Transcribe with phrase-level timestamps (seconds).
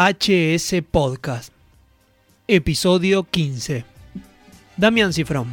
[0.00, 1.52] VHS Podcast,
[2.48, 3.84] episodio 15.
[4.78, 5.46] Damián Cifrón.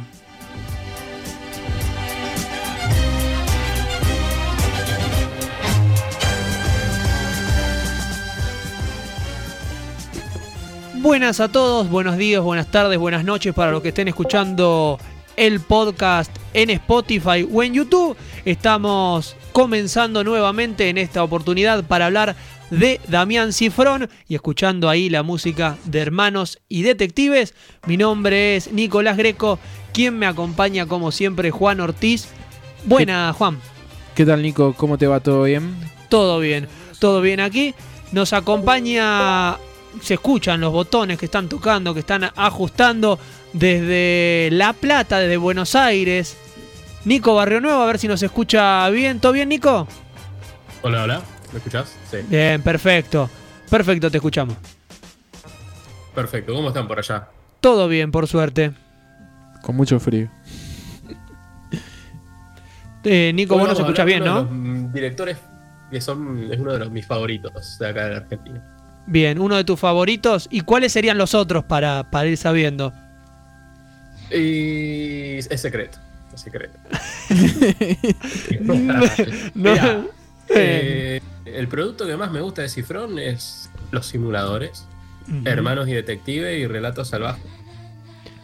[10.94, 14.98] Buenas a todos, buenos días, buenas tardes, buenas noches para los que estén escuchando
[15.36, 18.16] el podcast en Spotify o en YouTube.
[18.46, 22.34] Estamos comenzando nuevamente en esta oportunidad para hablar
[22.70, 27.54] de Damián Cifrón y escuchando ahí la música de Hermanos y Detectives.
[27.86, 29.58] Mi nombre es Nicolás Greco,
[29.92, 32.28] quien me acompaña como siempre Juan Ortiz.
[32.84, 33.58] Buena, Juan.
[34.14, 34.74] ¿Qué tal, Nico?
[34.74, 35.20] ¿Cómo te va?
[35.20, 35.74] ¿Todo bien?
[36.08, 36.68] Todo bien,
[36.98, 37.74] todo bien aquí.
[38.12, 39.56] Nos acompaña,
[40.00, 43.18] se escuchan los botones que están tocando, que están ajustando
[43.52, 46.36] desde La Plata, desde Buenos Aires.
[47.04, 49.20] Nico Barrio Nuevo, a ver si nos escucha bien.
[49.20, 49.86] ¿Todo bien, Nico?
[50.82, 51.37] Hola, hola.
[51.52, 51.96] ¿Me escuchás?
[52.10, 52.18] Sí.
[52.28, 53.30] Bien, perfecto.
[53.70, 54.56] Perfecto, te escuchamos.
[56.14, 56.54] Perfecto.
[56.54, 57.28] ¿Cómo están por allá?
[57.60, 58.72] Todo bien, por suerte.
[59.62, 60.28] Con mucho frío.
[63.04, 64.44] Eh, Nico, vos nos escuchás bien, uno ¿no?
[64.44, 65.38] De los directores
[65.90, 68.62] que son es uno de los, mis favoritos de acá de Argentina.
[69.06, 70.48] Bien, uno de tus favoritos.
[70.50, 72.92] ¿Y cuáles serían los otros para, para ir sabiendo?
[74.30, 75.98] Y es secreto.
[76.34, 76.78] Es secreto.
[79.54, 79.74] No,
[80.50, 81.20] eh,
[81.58, 84.86] el producto que más me gusta de Cifrón es los simuladores.
[85.44, 87.42] Hermanos y Detective y Relatos Salvajes.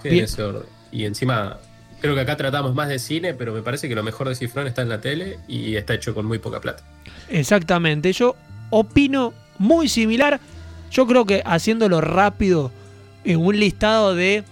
[0.03, 0.23] Sí.
[0.91, 1.59] Y encima,
[2.01, 4.67] creo que acá tratamos más de cine, pero me parece que lo mejor de Cifrón
[4.67, 6.83] está en la tele y está hecho con muy poca plata.
[7.31, 8.13] Exactamente.
[8.13, 8.35] Yo
[8.71, 10.41] opino muy similar.
[10.91, 12.73] Yo creo que haciéndolo rápido
[13.25, 14.45] en un listado de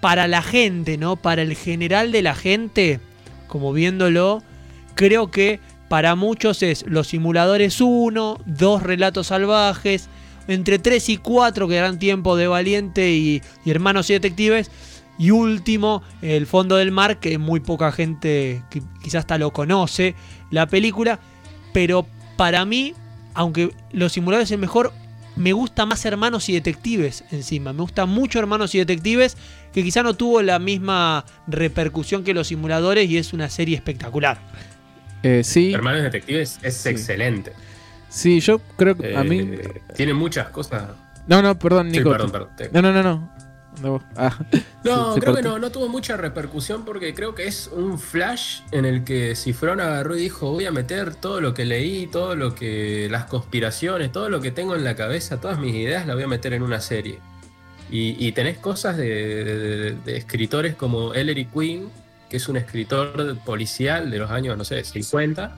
[0.00, 1.16] para la gente, ¿no?
[1.16, 3.00] Para el general de la gente,
[3.48, 4.42] como viéndolo,
[4.94, 5.60] creo que
[5.92, 10.08] para muchos es los simuladores 1, dos relatos salvajes,
[10.48, 14.70] entre 3 y 4 que darán tiempo de Valiente y, Hermanos y Detectives.
[15.18, 20.14] Y último, El Fondo del Mar, que muy poca gente qui- quizás hasta lo conoce,
[20.50, 21.20] la película.
[21.74, 22.06] Pero
[22.38, 22.94] para mí,
[23.34, 24.94] aunque los simuladores es el mejor,
[25.36, 27.74] me gusta más Hermanos y Detectives encima.
[27.74, 29.36] Me gusta mucho Hermanos y Detectives,
[29.74, 34.40] que quizá no tuvo la misma repercusión que los simuladores y es una serie espectacular.
[35.22, 36.88] Eh, sí, Hermanos Detectives es Sí.
[36.88, 37.52] excelente.
[38.08, 39.38] sí, yo creo que a mí...
[39.40, 40.84] Eh, tiene muchas cosas.
[41.26, 42.10] No, no, perdón, Sí, Nico.
[42.10, 42.48] perdón, perdón.
[42.56, 43.32] te- No, no, no, no.
[44.16, 44.36] Ah,
[44.84, 48.60] No, se creo que no, no tuvo mucha repercusión porque creo que es un flash
[48.70, 52.36] en el que Cifrón agarró y dijo voy a meter todo lo que leí, todo
[52.36, 53.08] lo que.
[53.10, 56.28] las conspiraciones, todo lo que tengo en la cabeza, todas mis ideas las voy a
[56.28, 57.18] meter en una serie.
[57.90, 59.04] Y, y tenés cosas de,
[59.44, 61.88] de- de escritores como Ellery Quinn,
[62.32, 65.52] que es un escritor policial de los años, no sé, 50,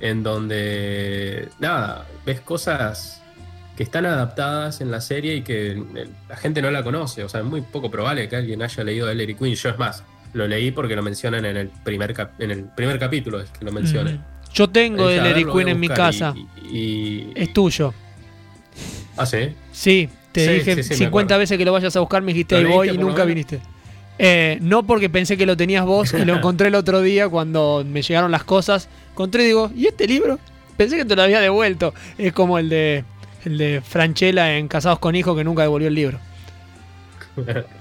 [0.00, 3.22] en donde, nada, ves cosas
[3.76, 7.22] que están adaptadas en la serie y que eh, la gente no la conoce.
[7.22, 9.54] O sea, es muy poco probable que alguien haya leído a Ellery Quinn.
[9.54, 10.02] Yo es más,
[10.32, 13.64] lo leí porque lo mencionan en el primer, cap- en el primer capítulo, es que
[13.64, 14.14] lo mencionan.
[14.16, 14.52] Mm.
[14.54, 16.34] Yo tengo lo voy Quinn en mi casa.
[16.64, 17.94] Y, y- Es tuyo.
[19.16, 19.54] Ah, sí.
[19.70, 21.38] Sí, te Sí, dije sí, sí, me 50 acuerdo.
[21.38, 23.60] veces que lo vayas a buscar, me dijiste ¿Lo ahí voy y nunca viniste.
[24.18, 27.84] Eh, no porque pensé que lo tenías vos y lo encontré el otro día cuando
[27.88, 28.88] me llegaron las cosas.
[29.12, 30.38] Encontré y digo, ¿y este libro?
[30.76, 31.94] Pensé que te lo había devuelto.
[32.18, 33.04] Es como el de
[33.44, 36.18] el de Franchella en Casados con Hijos que nunca devolvió el libro.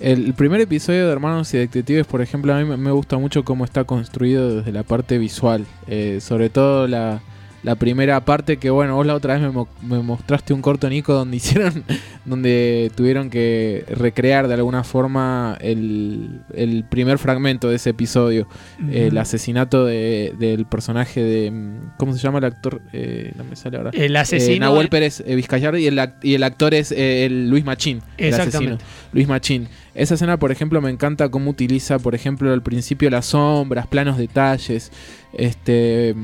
[0.00, 3.44] El primer episodio de Hermanos y Detectives, por ejemplo, a mí me- me gusta mucho
[3.44, 5.66] cómo está construido desde la parte visual.
[5.88, 7.20] Eh, sobre todo la,
[7.64, 10.88] la primera parte que, bueno, vos la otra vez me, mo- me mostraste un corto,
[10.88, 11.82] Nico, donde hicieron,
[12.24, 18.46] donde tuvieron que recrear de alguna forma el, el primer fragmento de ese episodio.
[18.92, 21.50] El asesinato de- del personaje de...
[21.50, 22.80] mm, ¿Cómo se llama el actor?
[22.92, 23.90] Eh, no me sale ahora.
[23.92, 24.66] El Eh, asesino.
[24.66, 28.02] Nahuel de- Pérez eh, Vizcayar y el, y el actor es eh, el Luis Machín.
[28.18, 28.46] el asesino.
[28.46, 28.84] Exactamente.
[29.12, 29.68] Luis Machín.
[29.94, 34.16] Esa escena, por ejemplo, me encanta cómo utiliza, por ejemplo, al principio las sombras, planos
[34.16, 34.92] detalles.
[35.32, 36.14] Este,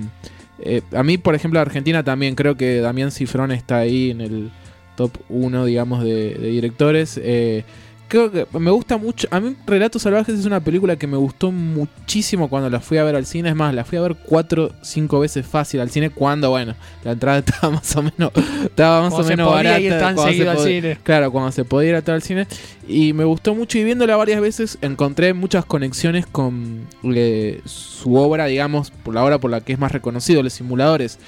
[0.59, 4.51] eh, a mí, por ejemplo, Argentina también creo que Damián Cifrón está ahí en el
[4.97, 7.21] top 1, digamos, de, de directores.
[7.23, 7.65] Eh,
[8.09, 9.27] creo que me gusta mucho.
[9.31, 13.05] A mí, Relatos Salvajes es una película que me gustó muchísimo cuando la fui a
[13.05, 13.49] ver al cine.
[13.51, 16.11] Es más, la fui a ver cuatro, cinco veces fácil al cine.
[16.11, 16.75] Cuando, bueno,
[17.05, 18.31] la entrada estaba más o menos,
[18.65, 19.81] estaba más Cuando o menos barata.
[19.81, 20.99] ir tan cuando se al cine.
[21.03, 22.47] Claro, cuando se podía ir a todo al cine.
[22.89, 28.47] Y me gustó mucho y viéndola varias veces encontré muchas conexiones con eh, su obra,
[28.47, 31.19] digamos, por la obra por la que es más reconocido, los simuladores.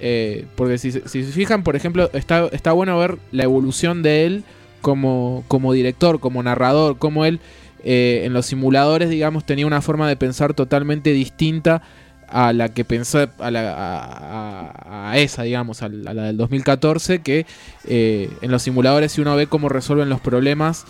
[0.00, 4.02] Eh, porque si, se- si se fijan, por ejemplo, está, está bueno ver la evolución
[4.02, 4.44] de él
[4.84, 7.40] como, como director, como narrador, como él
[7.82, 11.80] eh, en los simuladores, digamos, tenía una forma de pensar totalmente distinta
[12.28, 17.22] a la que pensó, a, la, a, esa, digamos, a la, a la del 2014,
[17.22, 17.46] que
[17.86, 20.84] eh, en los simuladores si uno ve cómo resuelven los problemas,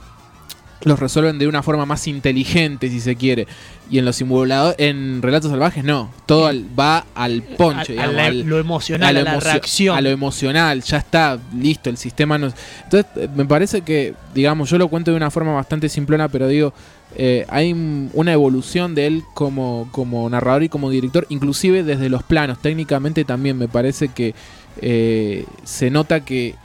[0.85, 3.47] los resuelven de una forma más inteligente, si se quiere.
[3.91, 6.11] Y en los simuladores, en Relatos Salvajes, no.
[6.27, 9.41] Todo al- va al ponche, A- a digamos, la- al- lo emocional, a, la emocio-
[9.53, 9.97] reacción.
[9.97, 12.49] a lo emocional, ya está listo, el sistema no.
[12.85, 16.49] Entonces, eh, me parece que, digamos, yo lo cuento de una forma bastante simplona, pero
[16.49, 16.73] digo,
[17.17, 17.73] eh, hay
[18.13, 22.59] una evolución de él como, como narrador y como director, inclusive desde los planos.
[22.61, 24.35] Técnicamente también me parece que
[24.83, 26.57] eh, se nota que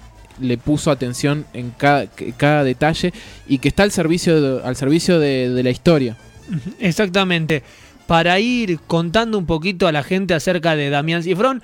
[0.42, 2.08] le puso atención en cada,
[2.38, 3.14] cada detalle
[3.48, 6.18] y que está al servicio de, al servicio de, de la historia.
[6.80, 7.64] Exactamente.
[8.08, 11.62] Para ir contando un poquito a la gente acerca de Damián Cifrón,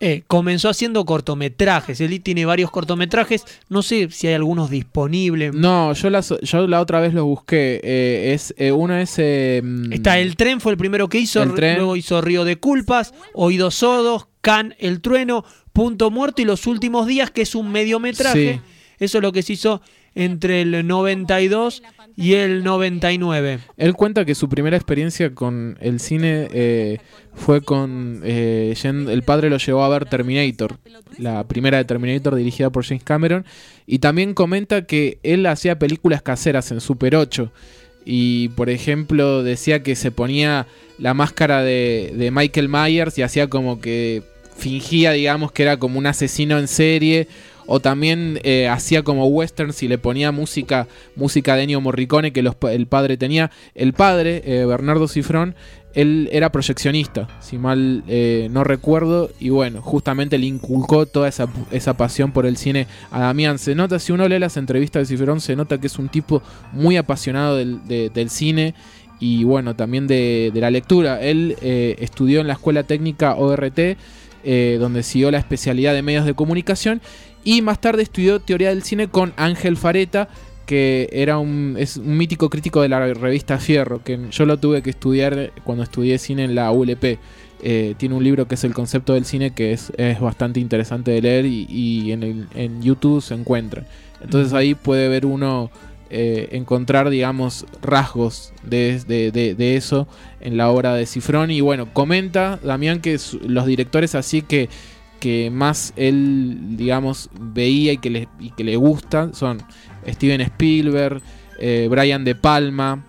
[0.00, 2.00] eh, comenzó haciendo cortometrajes.
[2.00, 3.44] Él tiene varios cortometrajes.
[3.68, 5.54] No sé si hay algunos disponibles.
[5.54, 7.80] No, yo la, so- yo la otra vez lo busqué.
[7.84, 9.14] eh, es eh, Uno es...
[9.18, 11.42] eh, mm, Está El Tren, fue el primero que hizo.
[11.42, 11.76] El Tren.
[11.76, 17.06] Luego hizo Río de Culpas, Oídos Sodos, Can, El Trueno, Punto Muerto y Los Últimos
[17.06, 18.54] Días, que es un mediometraje.
[18.54, 18.60] Sí.
[18.98, 19.82] Eso es lo que se hizo
[20.14, 21.82] entre el 92
[22.16, 23.58] y el 99.
[23.76, 26.98] Él cuenta que su primera experiencia con el cine eh,
[27.34, 28.20] fue con...
[28.22, 30.78] eh, el padre lo llevó a ver Terminator,
[31.18, 33.44] la primera de Terminator dirigida por James Cameron.
[33.86, 37.50] Y también comenta que él hacía películas caseras en Super 8.
[38.04, 40.66] Y por ejemplo decía que se ponía
[40.98, 44.22] la máscara de, de Michael Myers y hacía como que
[44.56, 47.28] fingía, digamos, que era como un asesino en serie.
[47.64, 52.40] O también eh, hacía como westerns y le ponía música, música de Ennio Morricone que
[52.40, 53.52] el padre tenía.
[53.76, 55.54] El padre, eh, Bernardo Cifrón,
[55.94, 59.30] él era proyeccionista, si mal eh, no recuerdo.
[59.38, 63.60] Y bueno, justamente le inculcó toda esa, esa pasión por el cine a Damián.
[63.60, 66.42] Se nota, si uno lee las entrevistas de Cifrón, se nota que es un tipo
[66.72, 68.74] muy apasionado del, de- del cine
[69.20, 71.22] y bueno, también de, de la lectura.
[71.22, 73.96] Él estudió en la Escuela Técnica ORT,
[74.44, 77.00] eh, donde siguió la especialidad de medios de comunicación
[77.44, 80.28] y más tarde estudió teoría del cine con Ángel Fareta,
[80.66, 84.80] que era un, es un mítico crítico de la revista Fierro, que yo lo tuve
[84.82, 87.18] que estudiar cuando estudié cine en la ULP.
[87.64, 91.10] Eh, tiene un libro que es El concepto del cine, que es, es bastante interesante
[91.10, 93.84] de leer y, y en, el- en YouTube se encuentra.
[94.22, 95.70] Entonces ahí puede ver uno
[96.14, 100.06] eh, encontrar, digamos, rasgos de, de- de- de eso
[100.40, 101.50] en la obra de Cifrón.
[101.50, 104.68] Y bueno, comenta Damián que los directores así que,
[105.20, 109.62] que más él, digamos, veía y que le, y que le gustan son
[110.06, 111.22] Steven Spielberg,
[111.58, 113.04] eh, Brian De Palma.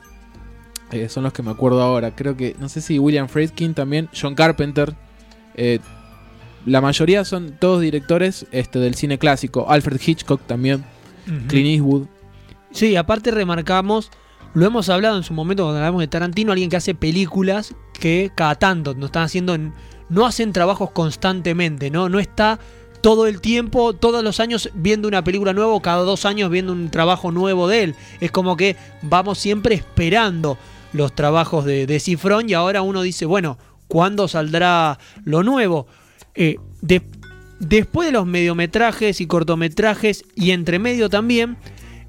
[0.91, 2.15] eh, son los que me acuerdo ahora.
[2.15, 4.93] Creo que, no sé si William Friedkin también, John Carpenter.
[6.65, 9.69] la mayoría son todos directores este, del cine clásico.
[9.69, 10.83] Alfred Hitchcock también.
[11.47, 12.07] Clint Eastwood.
[12.73, 14.11] Sí, aparte remarcamos,
[14.53, 18.31] lo hemos hablado en su momento cuando hablamos de Tarantino, alguien que hace películas que
[18.35, 19.55] cada tanto no están haciendo,
[20.09, 22.09] no hacen trabajos constantemente, ¿no?
[22.09, 22.59] No está
[23.01, 26.89] todo el tiempo, todos los años viendo una película nueva cada dos años viendo un
[26.89, 27.95] trabajo nuevo de él.
[28.21, 30.57] Es como que vamos siempre esperando
[30.93, 35.85] los trabajos de, de Cifrón y ahora uno dice, bueno, ¿cuándo saldrá lo nuevo?
[36.33, 37.01] Eh, de-
[37.59, 41.57] después de los mediometrajes y cortometrajes y entre medio también,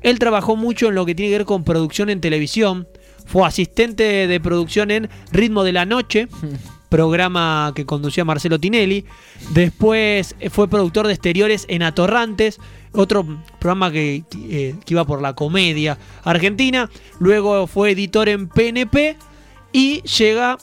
[0.04, 2.86] él trabajó mucho en lo que tiene que ver con producción en televisión.
[3.24, 6.28] Fue asistente de producción en Ritmo de la Noche,
[6.90, 9.06] programa que conducía Marcelo Tinelli.
[9.54, 12.60] Después eh, fue productor de exteriores en Atorrantes,
[12.92, 13.24] otro
[13.58, 16.90] programa que, eh, que iba por la comedia argentina.
[17.18, 19.16] Luego fue editor en PNP
[19.72, 20.58] y llega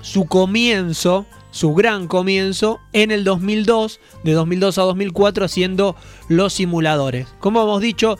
[0.00, 5.94] su comienzo, su gran comienzo, en el 2002, de 2002 a 2004, haciendo
[6.28, 7.28] los simuladores.
[7.38, 8.18] Como hemos dicho,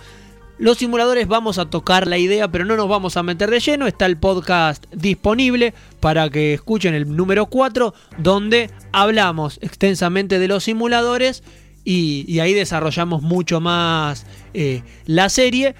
[0.58, 3.86] los simuladores vamos a tocar la idea, pero no nos vamos a meter de lleno.
[3.86, 10.64] Está el podcast disponible para que escuchen el número 4, donde hablamos extensamente de los
[10.64, 11.42] simuladores
[11.84, 15.74] y, ahí desarrollamos mucho más eh, la serie.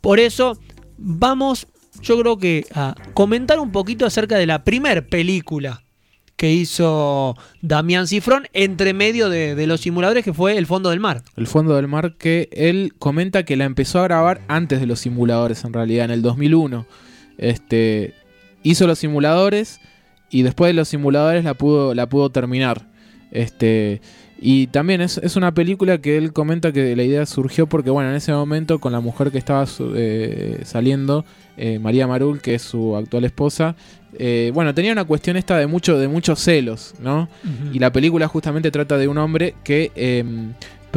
[0.00, 0.58] Por eso
[0.98, 1.66] vamos,
[2.02, 5.82] yo creo que a comentar un poquito acerca de la primer película
[6.38, 11.00] que hizo Damián Cifrón entre medio de, de los simuladores, que fue El Fondo del
[11.00, 11.22] Mar.
[11.36, 15.00] El fondo del mar que él comenta que la empezó a grabar antes de los
[15.00, 16.86] simuladores en realidad, en el 2001.
[17.38, 18.14] Este,
[18.62, 19.80] hizo los simuladores
[20.30, 22.86] y después de los simuladores la pudo, la pudo terminar.
[23.32, 24.00] Este,
[24.40, 28.10] y también es, es una película que él comenta que la idea surgió porque, bueno,
[28.10, 31.24] en ese momento con la mujer que estaba su- eh, saliendo,
[31.56, 33.74] eh, María Marul, que es su actual esposa,
[34.18, 37.28] eh, bueno, tenía una cuestión esta de, mucho, de muchos celos, ¿no?
[37.72, 40.24] Y la película justamente trata de un hombre que eh,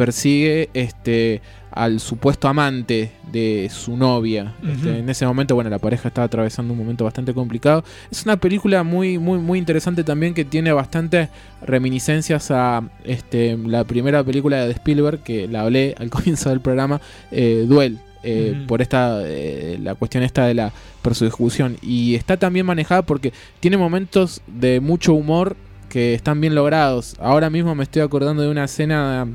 [0.02, 1.40] persigue este,
[1.70, 4.52] al supuesto amante de su novia.
[4.68, 7.84] Este, en ese momento, bueno, la pareja estaba atravesando un momento bastante complicado.
[8.10, 11.28] Es una película muy, muy, muy interesante también que tiene bastantes
[11.64, 17.00] reminiscencias a este, la primera película de Spielberg, que la hablé al comienzo del programa,
[17.30, 18.00] eh, Duel.
[18.24, 23.32] eh, por esta eh, la cuestión esta de la persecución y está también manejada porque
[23.60, 25.56] tiene momentos de mucho humor
[25.88, 29.26] que están bien logrados ahora mismo me estoy acordando de una escena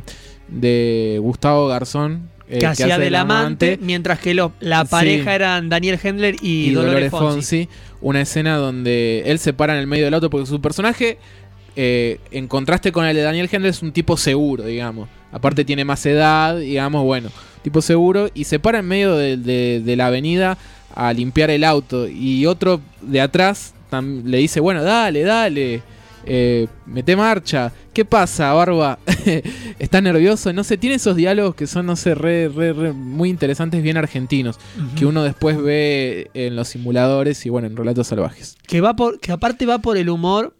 [0.47, 4.87] de Gustavo Garzón eh, que hacía del amante, mientras que lo- la Sí.
[4.91, 7.67] pareja eran Daniel Hendler y, y Dolores, Fonsi.
[8.01, 11.17] una escena donde él se para en el medio del auto porque su personaje,
[11.75, 15.09] eh, en contraste con el de Daniel Hendler, es un tipo seguro, digamos.
[15.31, 17.29] Aparte tiene más edad, digamos, bueno,
[17.63, 20.57] tipo seguro, y se para en medio de, de- de la avenida
[20.95, 22.07] a limpiar el auto.
[22.07, 25.81] Y otro de atrás le dice, bueno, dale, dale.
[26.27, 27.71] Eh, mete marcha.
[27.93, 28.99] ¿Qué pasa, Barba?
[29.79, 30.51] ¿Estás nervioso?
[30.53, 33.97] No sé, tiene esos diálogos que son, no sé, re, re, re muy interesantes, bien
[33.97, 34.59] argentinos
[34.95, 38.55] que uno después ve en los simuladores y bueno, en Relatos Salvajes.
[38.67, 40.55] que va por que aparte va por el humor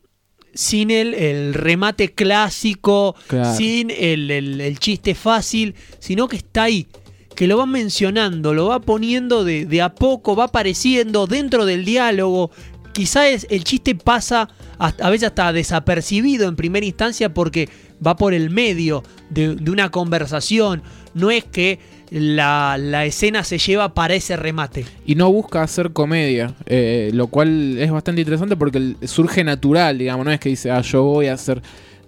[0.54, 3.56] sin el, el remate clásico, Claro.
[3.56, 6.88] sin el, el- el chiste fácil, sino que está ahí,
[7.36, 11.86] que lo va mencionando, lo va poniendo de, de a poco, va apareciendo dentro del
[11.86, 12.50] diálogo.
[12.98, 14.50] Quizá es- el chiste pasa
[14.80, 17.70] a veces hasta desapercibido en primera instancia porque
[18.04, 20.82] va por el medio de, una conversación.
[21.14, 21.78] No es que
[22.10, 24.84] la, la escena se lleva para ese remate.
[25.06, 30.26] Y no busca hacer comedia, eh, lo cual es bastante interesante porque surge natural, digamos,
[30.26, 31.62] no es que dice, ah, yo voy a hacer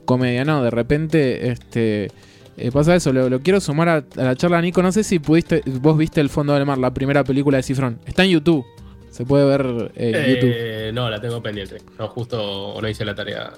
[0.06, 2.10] comedia, no, de repente este,
[2.58, 5.62] eh, pasa eso, lo, quiero sumar a, a la charla, Nico, no sé si pudiste,
[5.82, 8.66] vos viste El Fondo del Mar, la primera película de Cifrón, está en YouTube,
[9.12, 10.52] se puede ver en YouTube.
[10.56, 11.78] Eh, no, la tengo pendiente.
[11.98, 13.52] No, justo no hice la tarea.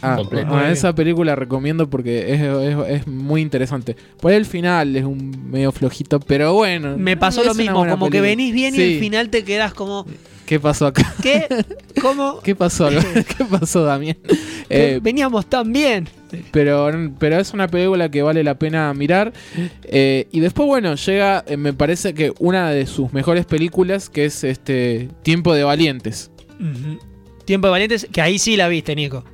[0.00, 3.94] Ah, bueno, Muy esa película recomiendo porque es, es- es muy interesante.
[4.20, 6.96] Por ahí el final es un medio flojito, pero bueno.
[6.96, 10.06] Me pasó lo mismo, como que venís bien y al final te quedas como,
[10.46, 11.14] ¿Qué pasó acá?
[11.22, 11.46] ¿qué?
[12.02, 12.40] ¿Cómo?
[12.44, 12.88] ¿Qué pasó?
[13.38, 14.16] ¿Qué pasó, Damián?
[14.68, 16.08] Eh, Veníamos tan bien.
[16.50, 19.32] Pero, pero es una película que vale la pena mirar.
[19.84, 24.24] Eh, y después, bueno, llega, eh, me parece que una de sus mejores películas, que
[24.26, 26.30] es este Tiempo de Valientes.
[27.44, 29.24] Tiempo de Valientes, que ahí sí la viste, Nico.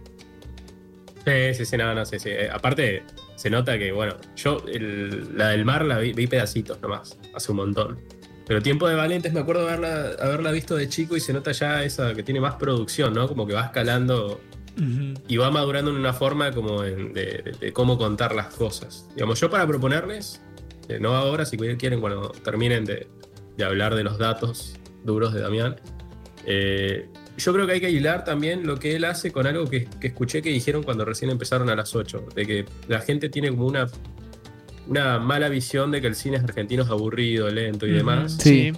[1.24, 2.30] Sí, sí, sí, no, no, sí, sí.
[2.30, 3.02] Eh, aparte,
[3.36, 7.52] se nota que, bueno, yo el- la del mar la vi, vi pedacitos nomás, hace
[7.52, 7.98] un montón.
[8.46, 11.84] Pero Tiempo de Valientes me acuerdo haberla, haberla visto de chico y se nota ya
[11.84, 13.28] esa que tiene más producción, ¿no?
[13.28, 14.40] Como que va escalando
[15.28, 19.06] Y va madurando en una forma como en- de, de- de cómo contar las cosas.
[19.14, 20.40] Digamos, yo para proponerles,
[20.88, 23.06] eh, no ahora, si quieren, cuando terminen de,
[23.56, 24.74] de hablar de los datos
[25.04, 25.76] duros de Damián,
[26.46, 29.86] eh, yo creo que hay que hilar también lo que él hace con algo que,
[30.00, 33.48] que escuché que dijeron cuando recién empezaron a las 8, de que la gente tiene
[33.50, 33.88] como una,
[34.88, 38.36] una mala visión de que el cine argentino es aburrido, lento y demás.
[38.40, 38.72] Sí.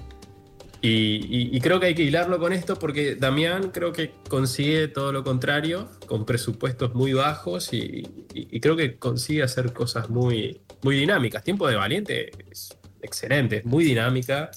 [0.85, 4.89] Y, y- y creo que hay que hilarlo con esto porque Damián creo que consigue
[4.89, 8.03] todo lo contrario, con presupuestos muy bajos y,
[8.35, 11.45] y- creo que consigue hacer cosas muy, muy dinámicas.
[11.45, 14.51] Tiempo de Valiente es excelente, es muy dinámica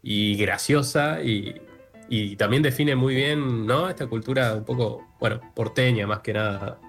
[0.00, 3.88] y graciosa y también define muy bien ¿no?
[3.90, 6.80] esta cultura un poco, bueno, porteña más que nada.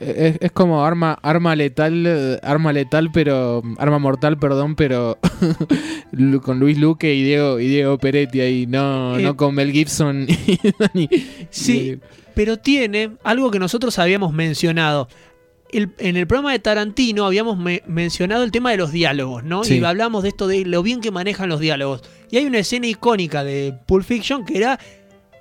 [0.00, 3.62] Es, es como arma, arma letal, arma letal, pero.
[3.78, 5.18] Arma mortal, perdón, pero.
[6.42, 10.26] Con Luis Luque y Diego, y Diego Peretti ahí, no, Eh, no con Mel Gibson
[10.28, 11.08] y Dani-
[11.50, 12.00] Sí, y-
[12.34, 15.08] pero tiene algo que nosotros habíamos mencionado.
[15.70, 19.64] El- en el programa de Tarantino habíamos me- mencionado el tema de los diálogos, ¿no?
[19.64, 19.78] Sí.
[19.78, 22.02] Y hablamos de esto de lo bien que manejan los diálogos.
[22.30, 24.78] Y hay una escena icónica de Pulp Fiction que era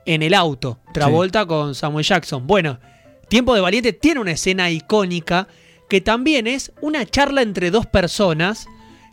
[0.05, 2.45] en el auto, Travolta con Samuel Jackson.
[2.45, 2.79] Bueno,
[3.29, 5.47] Tiempo de Valiente tiene una escena icónica
[5.89, 8.67] que también es una charla entre dos personas,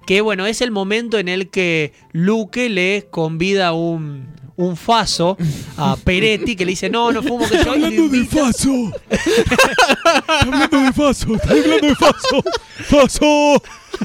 [0.07, 5.37] que bueno, es el momento en el que Luque le convida un, un faso
[5.77, 7.77] a Peretti, que le dice, no, no fumo que yo...
[7.77, 8.93] lo invita- Faso.
[10.29, 11.35] Hablando de Faso.
[11.37, 12.45] Está hablando de Faso.
[12.85, 13.63] Faso.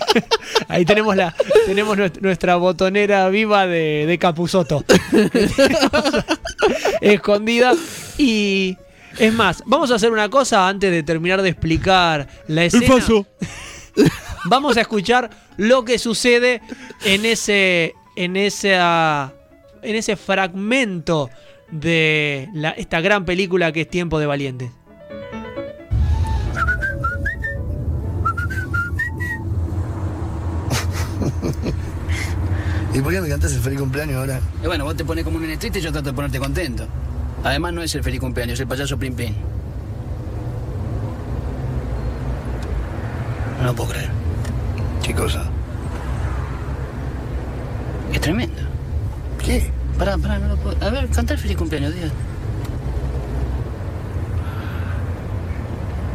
[0.67, 1.35] Ahí tenemos la
[1.65, 4.85] tenemos nuestra, nuestra botonera viva de, de Capuzoto.
[7.01, 7.73] Escondida.
[8.17, 8.77] Y
[9.17, 12.87] es más, vamos a hacer una cosa antes de terminar de explicar la El escena.
[12.95, 13.25] Faso.
[14.45, 16.61] Vamos a escuchar lo que sucede
[17.03, 17.93] en ese.
[18.15, 19.33] en esa.
[19.81, 21.29] en ese fragmento
[21.71, 24.69] de la- esta gran película que es Tiempo de Valientes.
[32.93, 34.39] ¿Y por qué me cantas el feliz cumpleaños ahora?
[34.63, 36.87] Y bueno, vos te pones como un triste y yo trato de ponerte contento.
[37.43, 39.33] Además, no es el feliz cumpleaños, es el payaso Plim Plim.
[43.59, 44.09] No lo puedo creer.
[45.03, 45.43] ¿Qué cosa?
[48.13, 48.61] Es tremendo.
[49.43, 49.71] ¿Qué?
[49.97, 50.77] Pará, pará, no lo puedo.
[50.85, 52.11] A ver, canta el feliz cumpleaños, Dios.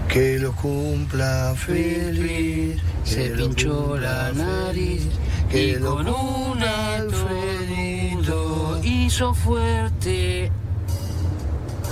[0.09, 2.81] Que lo cumpla feliz.
[3.05, 5.03] Se pinchó la nariz
[5.51, 8.25] que y lo con un Alfredito
[8.83, 10.51] hizo fuerte.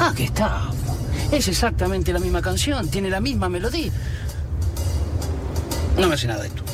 [0.05, 0.69] Ah, que está.
[1.31, 3.93] Es exactamente la misma canción, tiene la misma melodía.
[5.97, 6.65] No me hace nada esto.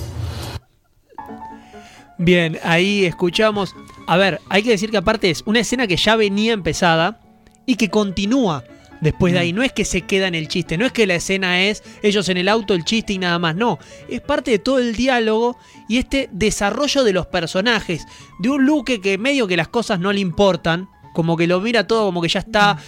[2.17, 3.77] Bien, ahí escuchamos.
[4.07, 7.21] A ver, hay que decir que aparte es una escena que ya venía empezada
[7.67, 8.65] y que continúa
[9.03, 9.53] después de ahí.
[9.53, 12.31] No es que se queda en el chiste, no es que la escena es ellos
[12.31, 13.55] en el auto, el chiste y nada más.
[13.55, 18.07] No, es parte de todo el diálogo y este desarrollo de los personajes.
[18.39, 20.89] De un Luque que medio que las cosas no le importan,
[21.19, 22.79] como que lo mira todo, como que ya está.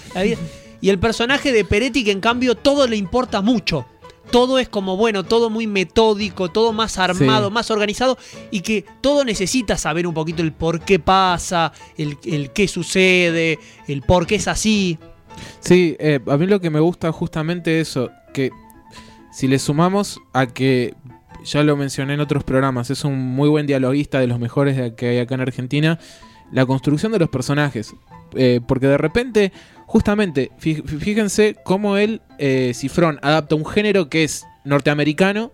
[0.80, 3.86] Y el personaje de Peretti que en cambio todo le importa mucho.
[4.30, 7.52] Todo es como bueno, todo muy metódico, todo más armado, Sí.
[7.52, 8.16] más organizado
[8.52, 13.58] y que todo necesita saber un poquito el por qué pasa, el, el qué sucede,
[13.88, 14.96] el por qué es así.
[15.58, 18.52] Sí, eh, a mí lo que me gusta justamente eso, que
[19.32, 20.94] si le sumamos a que,
[21.44, 25.08] ya lo mencioné en otros programas, es un muy buen dialoguista de los mejores que
[25.08, 25.98] hay acá en Argentina,
[26.52, 27.92] la construcción de los personajes.
[28.36, 29.52] Eh, porque de repente,
[29.86, 35.52] justamente, fí- fíjense cómo él, eh, Cifrón, adapta un género que es norteamericano,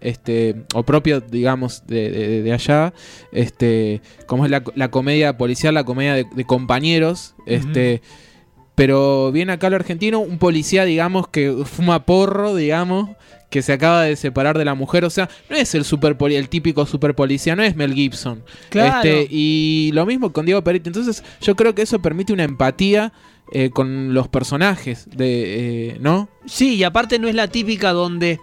[0.00, 2.94] este, o propio, digamos, de, de- de allá,
[3.32, 8.00] este, como es la, la comedia policial, la comedia de, de compañeros, este,
[8.74, 13.10] pero viene acá lo argentino, un policía, digamos, que fuma porro, digamos,
[13.50, 16.36] que se acaba de separar de la mujer, o sea, no es el super poli-
[16.36, 18.44] el típico super policía, no es Mel Gibson.
[18.70, 19.08] Claro.
[19.08, 20.88] Este, y lo mismo con Diego Peretti.
[20.88, 23.12] Entonces, yo creo que eso permite una empatía
[23.52, 26.28] eh, con los personajes, de, eh, ¿no?
[26.46, 28.38] Sí, y aparte no es la típica donde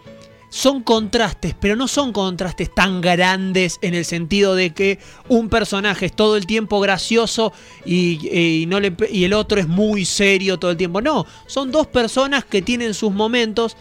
[0.50, 6.08] son contrastes, pero no son contrastes tan grandes en el sentido de que un personaje
[6.08, 7.52] es todo el tiempo gracioso
[7.86, 11.02] y, y no le, y el otro es muy serio todo el tiempo.
[11.02, 13.76] No, son dos personas que tienen sus momentos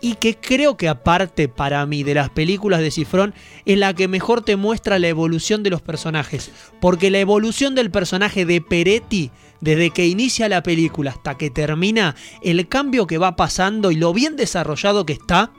[0.00, 3.34] y que creo que aparte para mí de las películas de Cifrón
[3.66, 6.50] es la que mejor te muestra la evolución de los personajes.
[6.80, 12.16] Porque la evolución del personaje de Peretti, desde que inicia la película hasta que termina,
[12.42, 15.52] el cambio que va pasando y lo bien desarrollado que está,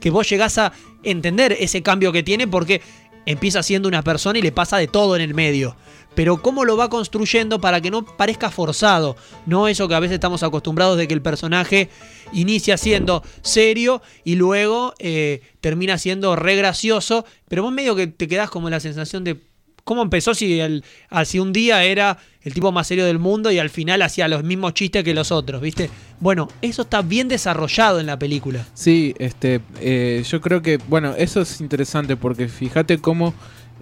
[0.00, 0.72] que vos llegás a
[1.02, 2.82] entender ese cambio que tiene porque
[3.24, 5.76] empieza siendo una persona y le pasa de todo en el medio.
[6.16, 9.16] Pero cómo lo va construyendo para que no parezca forzado.
[9.46, 11.88] No eso que a veces estamos acostumbrados de que el personaje
[12.32, 17.24] inicia siendo serio y luego eh, termina siendo re gracioso.
[17.46, 19.40] Pero vos medio que te quedás como la sensación de
[19.86, 23.60] cómo empezó si, el, así un día era el tipo más serio del mundo y
[23.60, 25.90] al final hacía los mismos chistes que los otros, ¿viste?
[26.18, 28.66] Bueno, eso está bien desarrollado en la película.
[28.74, 33.32] Sí, este, eh, yo creo que, bueno, eso es interesante porque fíjate cómo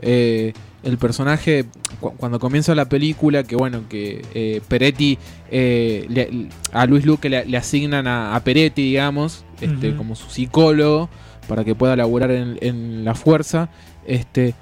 [0.02, 0.52] eh,
[0.84, 1.64] el personaje,
[2.00, 5.18] cu- cuando comienza la película, que bueno, que eh, Peretti,
[5.50, 10.28] eh, le- a Luis Luque le, le asignan a, a Peretti, digamos, este, como su
[10.30, 11.08] psicólogo,
[11.48, 13.70] para que pueda laburar en, en la fuerza,
[14.06, 14.54] este,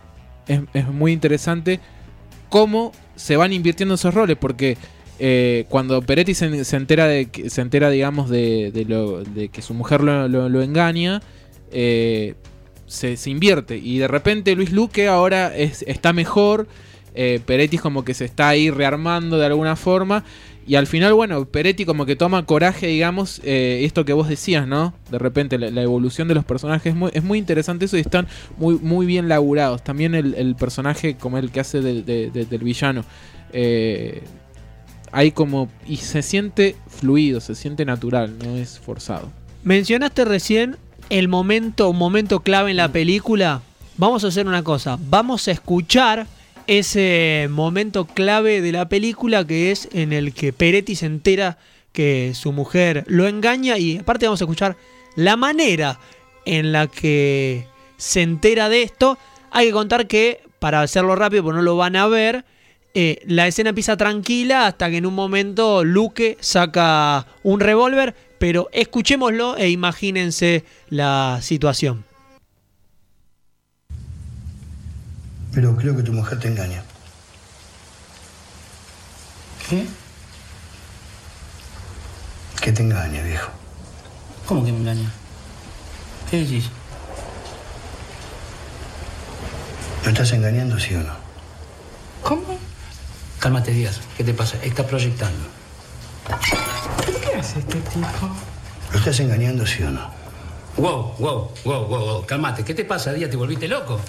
[0.48, 1.80] es, es muy interesante
[2.48, 4.76] cómo se van invirtiendo esos roles, porque
[5.18, 9.62] eh, cuando Peretti se, se entera de se entera, digamos, de, de lo, de que
[9.62, 11.20] su mujer lo, lo- lo engaña,
[11.70, 12.34] eh,
[12.92, 13.76] se, invierte.
[13.78, 16.66] Y de repente Luis Luque ahora es- está mejor.
[17.14, 20.24] eh, Peretti como que se está ahí rearmando de alguna forma.
[20.66, 24.66] Y al final, bueno, Peretti como que toma coraje, digamos, eh, esto que vos decías,
[24.66, 24.94] ¿no?
[25.10, 28.28] De repente la, evolución de los personajes es muy, es muy interesante eso y están
[28.56, 29.84] muy, bien laburados.
[29.84, 33.04] También el, personaje como el que hace de- de- de- del villano.
[33.52, 34.22] Eh,
[35.10, 35.68] hay como...
[35.86, 39.30] Y se siente fluido, se siente natural, no es forzado.
[39.64, 40.76] Mencionaste recién
[41.12, 43.60] el momento, un momento clave en la película.
[43.98, 44.98] Vamos a hacer una cosa.
[44.98, 46.26] Vamos a escuchar
[46.66, 51.58] ese momento clave de la película que es en el que Peretti se entera
[51.92, 54.78] que su mujer lo engaña y aparte vamos a escuchar
[55.14, 56.00] la manera
[56.46, 57.66] en la que
[57.98, 59.18] se entera de esto.
[59.50, 62.46] Hay que contar que, para hacerlo rápido, porque no lo van a ver,
[62.94, 68.68] eh, la escena empieza tranquila hasta que en un momento Luque saca un revólver, pero
[68.72, 72.04] escuchémoslo e imagínense la situación.
[75.54, 76.82] Pero creo que tu mujer te engaña.
[79.68, 79.86] ¿Qué?
[82.60, 83.52] Que te engaña, viejo.
[84.44, 85.08] ¿Cómo que me engaña?
[86.28, 86.64] ¿Qué decís?
[90.02, 91.14] ¿Lo estás engañando, sí o no?
[92.24, 92.58] ¿Cómo?
[93.38, 94.00] Cálmate, Díaz.
[94.16, 94.56] ¿Qué te pasa?
[94.64, 95.61] Está proyectando.
[98.92, 100.10] ¿Lo estás engañando, sí o no?
[100.76, 102.26] Wow, wow, wow, wow, wow.
[102.26, 103.30] Calmate, ¿qué te pasa, Díaz?
[103.30, 104.00] ¿Te volviste loco?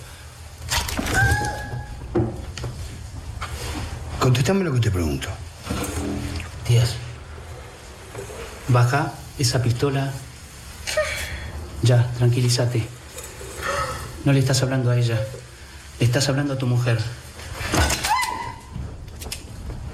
[4.20, 5.28] Contestame lo que te pregunto.
[6.68, 6.96] Díaz,
[8.70, 10.12] baja esa pistola.
[11.82, 12.88] Ya, tranquilízate.
[14.24, 15.20] No le estás hablando a ella.
[16.00, 17.00] Le estás hablando a tu mujer.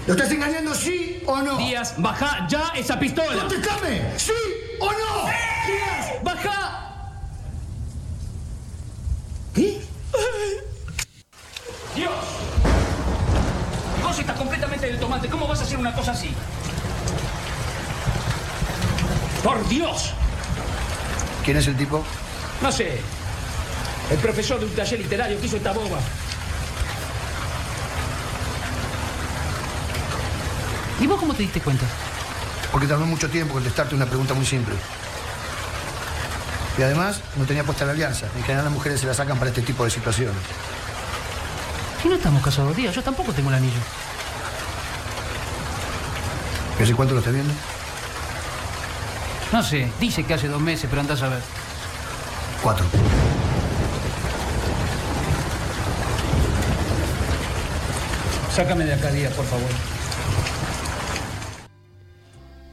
[0.09, 1.55] ¿Lo estás engañando, sí o no?
[1.57, 3.41] Díaz, baja ya esa pistola.
[3.41, 4.17] ¡Contestame!
[4.17, 4.31] ¿Sí
[4.79, 5.25] o no?
[5.67, 7.11] Díaz, baja.
[9.53, 9.79] ¿Qué?
[11.95, 12.11] Dios.
[14.01, 15.29] Vos estás completamente del tomate.
[15.29, 16.31] ¿Cómo vas a hacer una cosa así?
[19.43, 20.13] Por Dios.
[21.45, 22.03] ¿Quién es el tipo?
[22.63, 22.99] No sé.
[24.09, 25.99] El profesor de un taller literario que hizo esta boba.
[30.99, 31.85] ¿Y vos cómo te diste cuenta?
[32.71, 34.75] Porque tardó mucho tiempo contestarte una pregunta muy simple.
[36.77, 38.27] Y además, no tenía puesta la alianza.
[38.35, 40.37] En general las mujeres se la sacan para este tipo de situaciones.
[42.01, 43.79] Si no estamos casados, Díaz, yo tampoco tengo el anillo.
[46.79, 47.53] ¿Y hace cuánto lo estás viendo?
[49.51, 51.41] No sé, dice que hace dos meses, pero andás a ver.
[52.61, 52.85] Cuatro.
[58.55, 59.98] Sácame de acá, Díaz, por favor.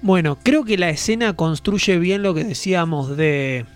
[0.07, 3.67] Bueno, creo que la escena construye bien lo que decíamos de,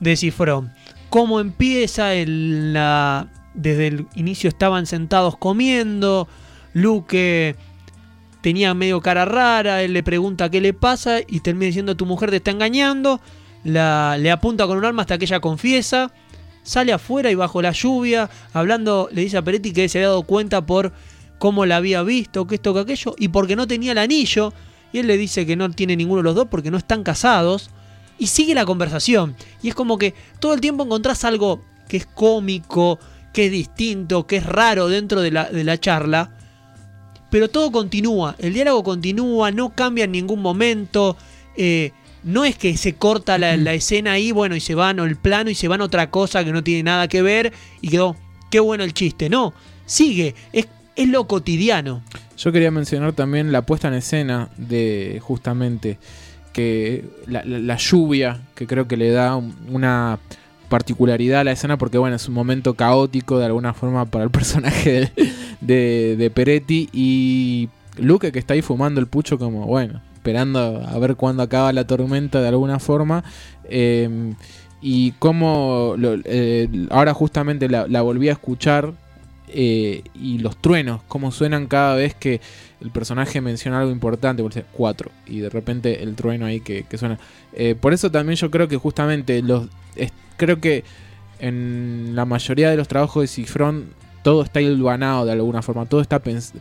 [0.00, 0.72] de Cifrón.
[1.10, 2.76] Cómo empieza el,
[3.54, 6.26] desde el inicio estaban sentados comiendo,
[6.72, 7.54] Luke
[8.40, 12.30] tenía medio cara rara, él le pregunta qué le pasa y termina diciendo tu mujer
[12.30, 13.20] te está engañando,
[13.62, 16.10] le apunta con un arma hasta que ella confiesa,
[16.64, 20.24] sale afuera y bajo la lluvia, hablando, le dice a Peretti que se había dado
[20.24, 20.92] cuenta por
[21.38, 24.52] cómo la había visto, que esto, que aquello, y porque no tenía el anillo,
[24.94, 27.68] y él le dice que no tiene ninguno de los dos porque no están casados,
[28.16, 32.06] y sigue la conversación, y es como que todo el tiempo encontrás algo que es
[32.06, 33.00] cómico,
[33.32, 36.30] que es distinto, que es raro dentro de la, de la charla,
[37.28, 41.16] pero todo continúa, el diálogo continúa, no cambia en ningún momento,
[41.56, 41.90] eh,
[42.22, 45.16] no es que se corta la, la escena ahí, bueno, y se van o el
[45.16, 48.14] plano y se van a otra cosa que no tiene nada que ver y quedó,
[48.48, 49.54] qué bueno el chiste, no,
[49.86, 52.02] sigue, es, es lo cotidiano.
[52.36, 55.98] Yo quería mencionar también la puesta en escena de justamente
[56.52, 57.42] que la,
[57.76, 60.18] lluvia, que creo que le da un- una
[60.68, 64.30] particularidad a la escena porque bueno, es un momento caótico de alguna forma para el
[64.30, 65.12] personaje
[65.60, 71.16] de, Peretti y Luke que está ahí fumando el pucho como bueno, esperando a ver
[71.16, 73.24] cuándo acaba la tormenta de alguna forma.
[73.68, 74.34] eh,
[74.86, 78.92] y cómo lo- eh, ahora justamente la volví a escuchar
[79.56, 82.40] eh, y los truenos, cómo suenan cada vez que
[82.80, 86.84] el personaje menciona algo importante, por decir, cuatro, y de repente el trueno ahí que,
[86.98, 87.18] suena.
[87.52, 90.82] Eh, por eso también yo creo que justamente los es- creo que
[91.38, 93.86] en la mayoría de los trabajos de Cifrón
[94.22, 96.52] todo está hilvanado de alguna forma, todo está pens-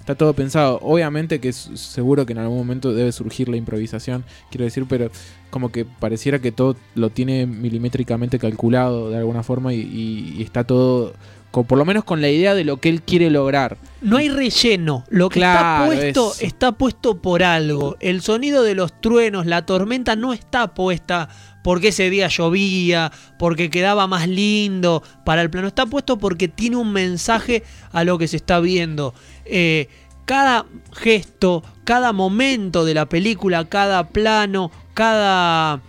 [0.00, 0.78] está todo pensado.
[0.82, 5.10] Obviamente que seguro que en algún momento debe surgir la improvisación, quiero decir, pero
[5.50, 11.12] como que pareciera que todo lo tiene milimétricamente calculado de alguna forma y está todo,
[11.50, 13.76] con, por lo menos con la idea de lo que él quiere lograr.
[14.00, 15.04] No hay relleno.
[15.08, 17.96] Lo que Claro, está puesto está puesto por algo.
[18.00, 21.28] El sonido de los truenos, la tormenta no está puesta
[21.64, 25.68] porque ese día llovía, porque quedaba más lindo para el plano.
[25.68, 29.14] Está puesto porque tiene un mensaje a lo que se está viendo.
[29.44, 29.88] Eh,
[30.24, 35.80] cada gesto, cada momento de la película, cada plano, cada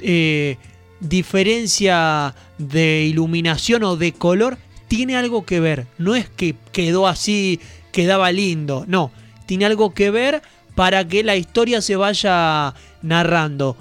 [0.00, 0.58] eh,
[1.00, 5.86] diferencia de iluminación o de color tiene algo que ver.
[5.98, 7.60] No es que quedó así,
[7.92, 8.84] quedaba lindo.
[8.88, 9.10] No,
[9.46, 10.42] tiene algo que ver
[10.74, 13.76] para que la historia se vaya narrando.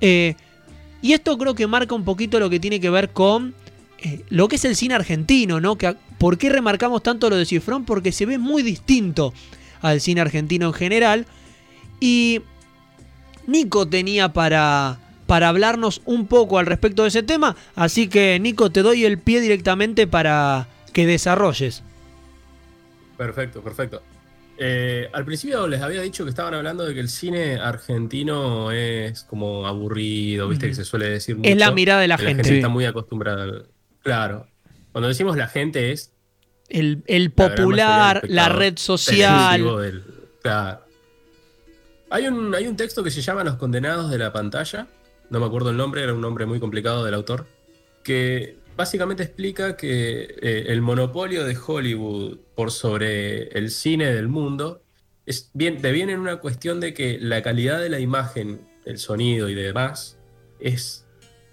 [0.00, 0.34] Eh,
[1.02, 3.54] y esto creo que marca un poquito lo que tiene que ver con
[3.98, 5.76] eh, lo que es el cine argentino, ¿no?
[5.76, 7.84] Que, ¿Por qué remarcamos tanto lo de Cifrón?
[7.84, 9.32] Porque se ve muy distinto
[9.82, 11.26] al cine argentino en general.
[12.00, 12.40] Y
[13.46, 17.56] Nico tenía para, para hablarnos un poco al respecto de ese tema.
[17.74, 21.82] Así que, Nico, te doy el pie directamente para que desarrolles.
[23.16, 24.02] Perfecto, perfecto.
[24.58, 29.22] Eh, al principio les había dicho que estaban hablando de que el cine argentino es
[29.24, 31.48] como aburrido, viste que se suele decir mucho.
[31.50, 32.44] Es la mirada de la gente.
[32.44, 32.54] Sí.
[32.56, 33.42] está muy acostumbrada.
[33.44, 33.68] al-
[34.02, 34.46] Claro.
[34.92, 36.12] Cuando decimos la gente es
[36.68, 39.62] El, la popular, la red social.
[39.82, 40.04] del-
[40.42, 40.80] claro.
[42.08, 44.86] Hay un, hay un texto que se llama Los condenados de la pantalla.
[45.30, 47.46] No me acuerdo el nombre, era un nombre muy complicado del autor.
[48.02, 54.82] Que básicamente explica que eh, el monopolio de Hollywood por sobre el cine del mundo
[55.24, 59.48] es bien, deviene en una cuestión de que la calidad de la imagen, el sonido
[59.48, 60.18] y demás
[60.60, 61.06] es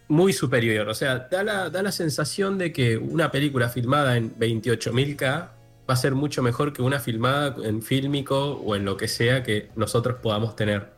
[0.08, 0.88] muy superior.
[0.90, 5.50] O sea, da la, da la sensación de que una película filmada en 28.000K
[5.90, 9.44] va a ser mucho mejor que una filmada en fílmico o en lo que sea
[9.44, 10.94] que nosotros podamos tener.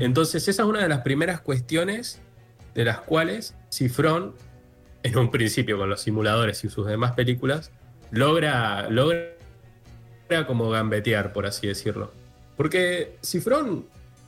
[0.00, 2.20] Entonces, esa es una de las primeras cuestiones
[2.74, 4.34] de las cuales Cifrón,
[5.02, 7.70] en un principio con los simuladores y sus demás películas,
[8.10, 9.36] logra, logra
[10.46, 12.12] como gambetear, por así decirlo.
[12.56, 13.86] Porque Cifrón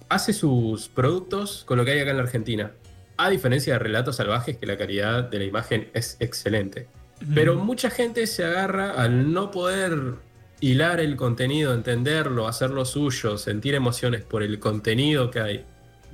[0.08, 2.72] hace sus productos con lo que hay acá en la Argentina.
[3.16, 6.88] A diferencia de Relatos Salvajes, que la calidad de la imagen es excelente.
[7.34, 10.14] Pero mucha gente se agarra al no poder
[10.60, 15.64] hilar el contenido, entenderlo, hacerlo suyo, sentir emociones por el contenido que hay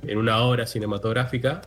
[0.03, 1.61] en una obra cinematográfica,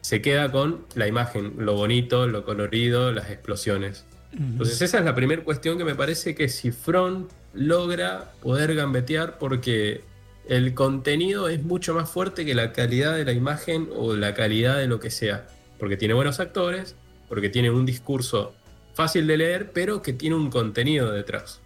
[0.00, 4.04] se queda con la imagen, lo bonito, lo colorido, las explosiones.
[4.32, 10.02] Entonces esa es la primera cuestión que me parece que Cifrón logra poder gambetear porque
[10.48, 14.78] el contenido es mucho más fuerte que la calidad de la imagen o la calidad
[14.78, 15.46] de lo que sea.
[15.78, 16.96] Porque tiene buenos actores,
[17.28, 18.54] porque tiene un discurso
[18.94, 21.61] fácil de leer, pero que tiene un contenido detrás.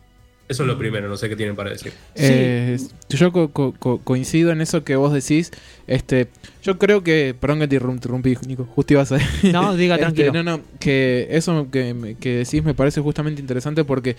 [0.48, 1.92] Eso es lo primero, no sé qué tienen para decir.
[2.14, 2.78] Eh,
[3.08, 3.32] yo
[4.04, 5.50] coincido en eso que vos decís.
[5.88, 6.28] Este,
[6.62, 7.34] yo creo que.
[7.38, 8.64] Perdón que te interrumpí, Nico.
[8.74, 9.18] Justo ibas a.
[9.52, 10.32] No, diga Este, tranquilo.
[10.32, 14.16] no, no, que eso que, que decís me parece justamente interesante porque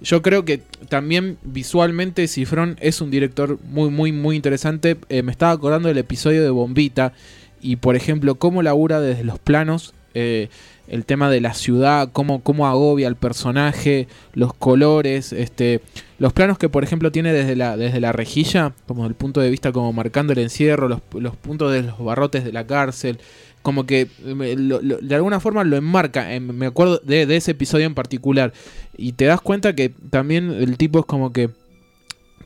[0.00, 4.96] yo creo que también visualmente Cifrón es un director muy, muy, muy interesante.
[5.08, 7.12] Eh, me estaba acordando del episodio de Bombita
[7.60, 9.94] y, por ejemplo, cómo labura desde los planos.
[10.14, 10.48] eh,
[10.88, 15.80] el tema de la ciudad, cómo, cómo agobia al personaje, los colores, este,
[16.18, 19.50] los planos que por ejemplo tiene desde la, desde la rejilla, como el punto de
[19.50, 23.18] vista como marcando el encierro, los, los puntos de los barrotes de la cárcel,
[23.62, 24.56] como que eh,
[25.02, 28.52] de alguna forma lo enmarca, eh, me acuerdo de, de ese episodio en particular,
[28.96, 31.50] y te das cuenta que también el tipo es como que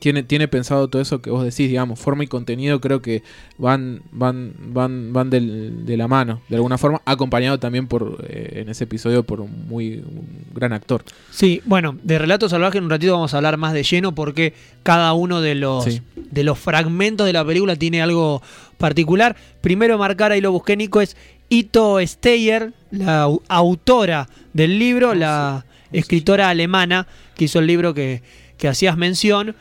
[0.01, 3.21] tiene, tiene pensado todo eso que vos decís, digamos, forma y contenido creo que
[3.59, 8.61] van, van, van, van del- de la mano, de alguna forma, acompañado también por, eh,
[8.63, 11.03] en ese episodio por un muy un gran actor.
[11.29, 14.55] Sí, bueno, de Relato Salvaje en un ratito vamos a hablar más de lleno porque
[14.81, 16.01] cada uno de los, Sí.
[16.15, 18.41] de los fragmentos de la película tiene algo
[18.79, 19.35] particular.
[19.61, 21.15] Primero marcar, ahí lo busqué Nico, es
[21.49, 28.23] Ito Steyer, la au- autora del libro, la escritora alemana que hizo el libro que,
[28.57, 29.55] que hacías mención.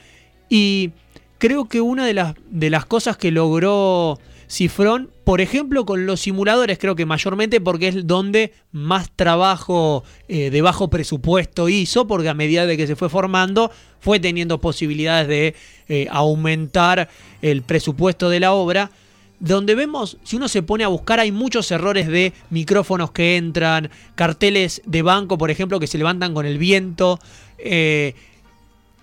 [0.50, 0.90] Y
[1.38, 4.18] creo que una de las, de las cosas que logró
[4.50, 10.50] Cifrón, por ejemplo, con los simuladores, creo que mayormente porque es donde más trabajo eh,
[10.50, 15.28] de bajo presupuesto hizo, porque a medida de que se fue formando, fue teniendo posibilidades
[15.28, 15.54] de
[15.88, 17.08] eh, aumentar
[17.42, 18.90] el presupuesto de la obra.
[19.38, 23.88] Donde vemos, si uno se pone a buscar, hay muchos errores de micrófonos que entran,
[24.16, 27.20] carteles de banco, por ejemplo, que se levantan con el viento.
[27.56, 28.14] eh,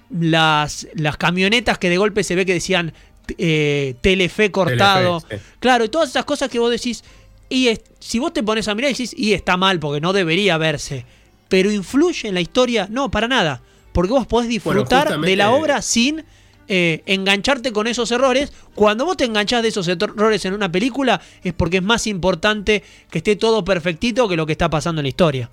[0.09, 2.93] las, las camionetas que de golpe se ve que decían
[3.37, 5.21] eh, Telefe cortado.
[5.21, 5.51] Telefe, sí.
[5.59, 7.03] Claro, y todas esas cosas que vos decís,
[7.49, 10.13] y es- si vos te pones a mirar y decís, y está mal porque no
[10.13, 11.05] debería verse,
[11.49, 15.81] pero influye en la historia, no, para nada, porque vos podés disfrutar de la obra
[15.81, 16.23] sin
[16.69, 18.51] eh, engancharte con esos errores.
[18.75, 22.83] Cuando vos te enganchás de esos errores en una película es porque es más importante
[23.09, 25.49] que esté todo perfectito que lo que está pasando en la historia.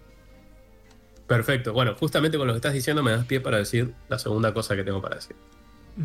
[1.26, 1.72] Perfecto.
[1.72, 4.76] Bueno, justamente con lo que estás diciendo me das pie para decir la segunda cosa
[4.76, 5.36] que tengo para decir.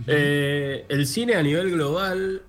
[0.08, 2.43] Eh, el cine a nivel global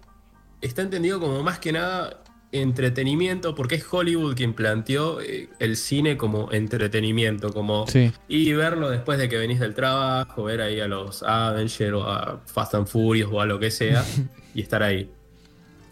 [0.60, 6.16] está entendido como más que nada entretenimiento, porque es Hollywood quien planteó eh, el cine
[6.16, 8.12] como entretenimiento, como Sí.
[8.28, 12.40] y verlo después de que venís del trabajo, ver ahí a los Avengers o a
[12.46, 14.04] Fast and Furious o a lo que sea,
[14.54, 15.10] y estar ahí.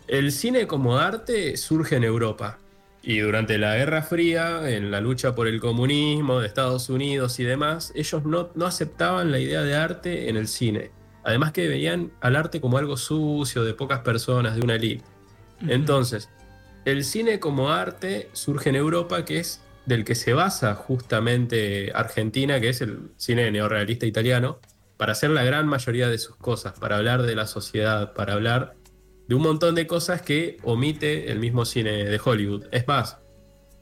[0.09, 2.59] El cine como arte surge en Europa.
[3.03, 7.45] Y durante la Guerra Fría, en la lucha por el comunismo de Estados Unidos y
[7.45, 10.91] demás, ellos no, no aceptaban la idea de arte en el cine.
[11.25, 15.05] Además que veían al arte como algo sucio, de pocas personas, de una elite.
[15.67, 16.29] Entonces,
[16.85, 22.61] el cine como arte surge en Europa, que es del que se basa justamente Argentina,
[22.61, 24.59] que es el cine neorrealista italiano,
[24.97, 28.75] para hacer la gran mayoría de sus cosas, para hablar de la sociedad, para hablar
[29.29, 32.65] de un montón de cosas que omite el mismo cine de Hollywood.
[32.73, 33.19] Es más,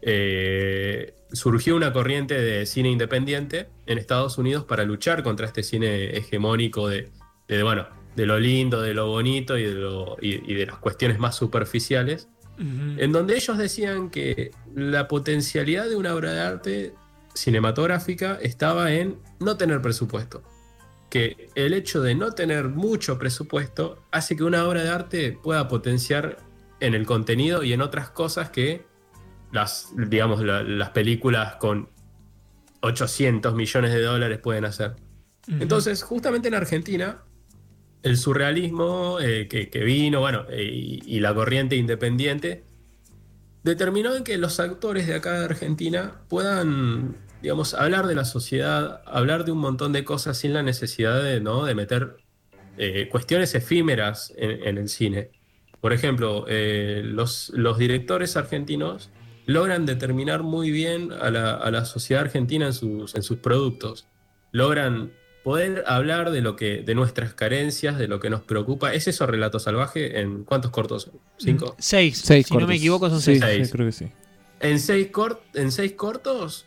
[0.02, 6.16] eh, surgió una corriente de cine independiente en Estados Unidos para luchar contra este cine
[6.16, 7.10] hegemónico de,
[7.48, 10.76] de, bueno, de lo lindo, de lo bonito y de, lo- y- y de las
[10.78, 12.28] cuestiones más superficiales
[12.58, 16.94] en donde ellos decían que la potencialidad de una obra de arte
[17.34, 20.42] cinematográfica estaba en no tener presupuesto.
[21.10, 25.68] Que el hecho de no tener mucho presupuesto hace que una obra de arte pueda
[25.68, 26.38] potenciar
[26.80, 28.84] en el contenido y en otras cosas que
[29.52, 31.88] las, digamos, la- las películas con
[32.80, 34.96] 800 millones de dólares pueden hacer.
[35.48, 37.22] Entonces, justamente en Argentina,
[38.02, 42.64] el surrealismo eh, que, que vino, bueno, eh, y, y la corriente independiente,
[43.62, 47.16] determinó en que los actores de acá de Argentina puedan,
[47.46, 51.40] digamos, hablar de la sociedad, hablar de un montón de cosas sin la necesidad de,
[51.40, 51.64] ¿no?
[51.64, 52.16] de meter
[52.76, 55.30] eh, cuestiones efímeras en, en el cine.
[55.80, 59.10] Por ejemplo, eh, los, los directores argentinos
[59.46, 64.08] logran determinar muy bien a la, a la sociedad argentina en sus, en sus productos.
[64.50, 65.12] Logran
[65.44, 68.92] poder hablar de lo que, de nuestras carencias, de lo que nos preocupa.
[68.92, 70.18] ¿Es eso Relato Salvaje?
[70.18, 71.12] ¿En cuántos cortos?
[71.36, 71.76] ¿Cinco?
[71.78, 72.18] Seis.
[72.24, 73.44] Seis si no me equivoco, son Sí, seis.
[73.44, 73.66] Seis.
[73.68, 74.08] sí, creo que sí.
[74.58, 76.66] En seis, cort- en seis cortos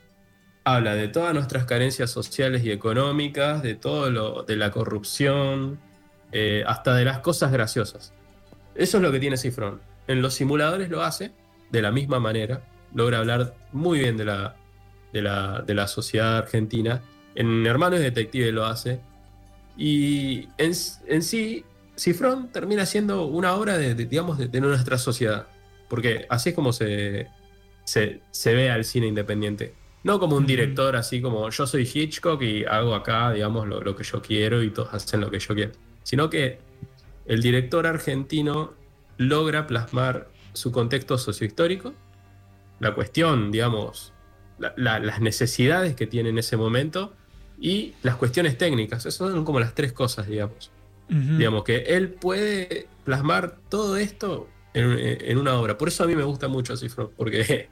[0.63, 5.79] habla de todas nuestras carencias sociales y económicas, de todo lo, de la corrupción,
[6.31, 8.13] eh, hasta de las cosas graciosas.
[8.75, 9.81] Eso es lo que tiene Cifrón.
[10.07, 11.31] En los simuladores lo hace
[11.71, 12.61] de la misma manera.
[12.93, 14.55] Logra hablar muy bien de la,
[15.13, 17.01] de la, de la sociedad argentina.
[17.35, 18.99] En Hermanos Detective lo hace.
[19.77, 20.71] Y en,
[21.07, 25.47] en sí, Cifrón termina siendo una obra de, digamos, de, de nuestra sociedad.
[25.87, 27.27] Porque así es como se,
[27.83, 29.73] se, se ve al cine independiente.
[30.09, 33.95] No como un director así como yo soy Hitchcock y hago acá, digamos, lo, lo
[33.95, 35.71] que yo quiero y todos hacen lo que yo quiero.
[36.01, 36.57] Sino que
[37.27, 38.73] el director argentino
[39.17, 41.93] logra plasmar su contexto sociohistórico,
[42.79, 44.11] la cuestión, digamos,
[44.57, 47.13] la- la- las necesidades que tiene en ese momento
[47.61, 49.05] y las cuestiones técnicas.
[49.05, 50.71] Esas son como las tres cosas, digamos.
[51.37, 55.77] Digamos que él puede plasmar todo esto en, en una obra.
[55.77, 57.69] Por eso a mí me gusta mucho Cifrón, porque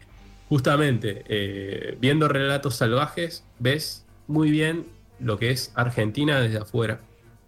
[0.49, 4.86] justamente eh, viendo relatos salvajes ves muy bien
[5.19, 7.01] lo que es Argentina desde afuera,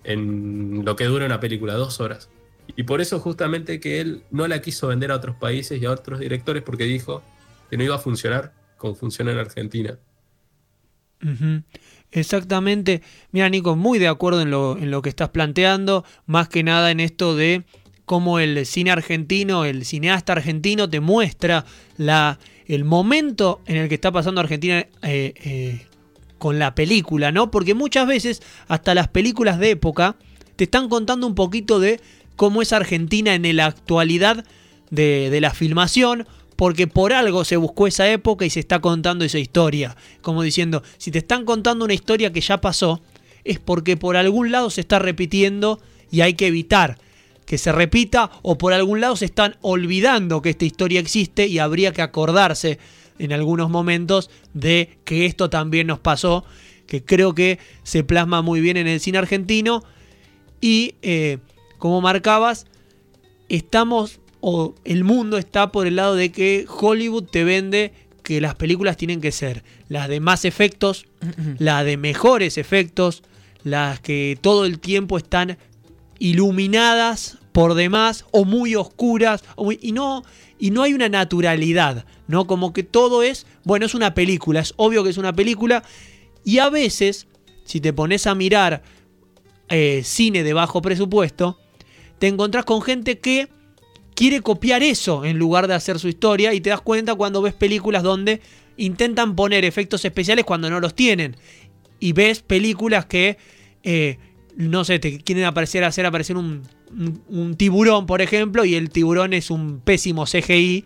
[0.03, 2.29] en lo que dura una película, dos horas.
[2.75, 5.91] Y por eso justamente que él no la quiso vender a otros países y a
[5.91, 7.23] otros directores porque dijo
[7.69, 9.97] que no iba a funcionar como funciona en Argentina.
[12.11, 13.01] Exactamente.
[13.31, 16.91] Mira, Nico, muy de acuerdo en lo, en lo que estás planteando, más que nada
[16.91, 17.65] en esto de
[18.05, 21.65] cómo el cine argentino, el cineasta argentino te muestra
[21.97, 25.85] la, el momento en el que está pasando Argentina eh, eh,
[26.37, 27.51] con la película, ¿no?
[27.51, 30.15] Porque muchas veces hasta las películas de época
[30.55, 31.99] te están contando un poquito de
[32.35, 34.45] cómo es Argentina en la actualidad
[34.91, 39.25] de, de la filmación, porque por algo se buscó esa época y se está contando
[39.25, 39.97] esa historia.
[40.21, 43.01] Como diciendo, si te están contando una historia que ya pasó,
[43.43, 45.79] es porque por algún lado se está repitiendo
[46.11, 46.99] y hay que evitar
[47.49, 51.57] que se repita o por algún lado se están olvidando que esta historia existe y
[51.57, 52.77] habría que acordarse
[53.17, 56.45] en algunos momentos de que esto también nos pasó,
[56.85, 59.83] que creo que se plasma muy bien en el cine argentino.
[60.61, 61.39] Y eh,
[61.79, 62.67] como marcabas,
[63.49, 68.53] estamos o el mundo está por el lado de que Hollywood te vende que las
[68.53, 71.07] películas tienen que ser las de más efectos,
[71.57, 73.23] las de mejores efectos,
[73.63, 75.57] las que todo el tiempo están
[76.19, 79.43] iluminadas por demás o muy oscuras
[79.81, 80.23] y no
[80.61, 82.45] y no hay una naturalidad, ¿no?
[82.45, 85.83] Como que todo es, bueno, es una película, es obvio que es una película
[86.43, 87.27] y a veces
[87.63, 88.83] si te pones a mirar
[89.69, 91.59] eh, cine de bajo presupuesto,
[92.17, 93.47] te encontrás con gente que
[94.15, 97.53] quiere copiar eso en lugar de hacer su historia y te das cuenta cuando ves
[97.53, 98.41] películas donde
[98.75, 101.37] intentan poner efectos especiales cuando no los tienen.
[101.99, 103.37] Y ves películas que,
[103.83, 104.17] eh,
[104.59, 106.63] no sé, te quieren aparecer, hacer aparecer un,
[107.29, 110.83] un- tiburón, por ejemplo, y el tiburón es un pésimo CGI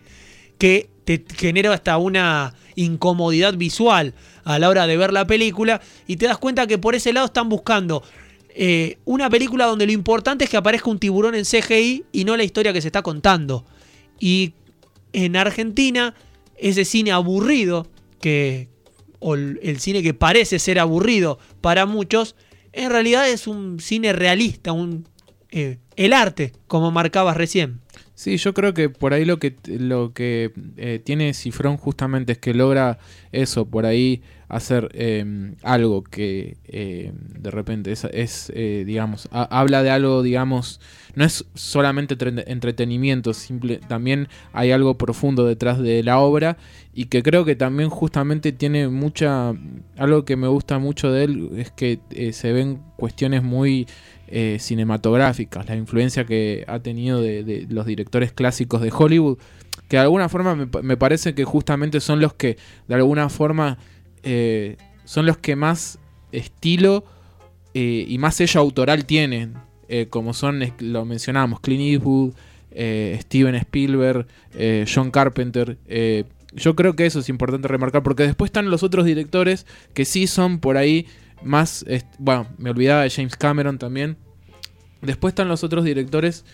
[0.58, 6.16] que te genera hasta una incomodidad visual a la hora de ver la película y
[6.16, 8.04] te das cuenta que por ese lado están buscando
[8.50, 12.36] eh, una película donde lo importante es que aparezca un tiburón en CGI y no
[12.36, 13.64] la historia que se está contando.
[14.20, 14.52] Y
[15.12, 16.14] en Argentina,
[16.56, 17.88] ese cine aburrido,
[18.20, 18.68] que,
[19.18, 22.36] o el cine que parece ser aburrido para muchos,
[22.74, 25.08] en realidad es un cine realista, un,
[25.50, 27.80] eh, el arte, como marcabas recién.
[28.16, 32.38] Sí, yo creo que por ahí lo que, lo que eh, tiene Cifrón justamente es
[32.38, 32.98] que logra
[33.32, 39.82] eso, por ahí hacer eh, algo que eh, de repente es, eh, digamos, ha- habla
[39.82, 40.80] de algo, digamos,
[41.16, 46.56] no es solamente tre- entretenimiento, simple, también hay algo profundo detrás de la obra
[46.94, 49.54] y que creo que también justamente tiene mucha,
[49.96, 51.98] algo que me gusta mucho de él es que
[52.32, 53.86] se ven cuestiones muy
[54.28, 59.38] eh, cinematográficas, la influencia que ha tenido de, los directores clásicos de Hollywood,
[59.88, 62.56] que de alguna forma me, pa- me parece que justamente son los que
[62.88, 63.78] de alguna forma
[64.22, 65.98] eh, son los que más
[66.32, 67.04] estilo
[67.74, 69.54] eh, y más sello autoral tienen,
[70.10, 72.32] como son, lo mencionamos, Clint Eastwood,
[73.20, 74.26] Steven Spielberg,
[74.92, 75.76] John Carpenter.
[76.52, 80.26] yo creo que eso es importante remarcar, porque después están los otros directores que sí
[80.26, 81.06] son por ahí
[81.44, 81.84] más,
[82.18, 84.16] bueno, me olvidaba de James Cameron también.
[85.02, 86.44] Después están los otros directores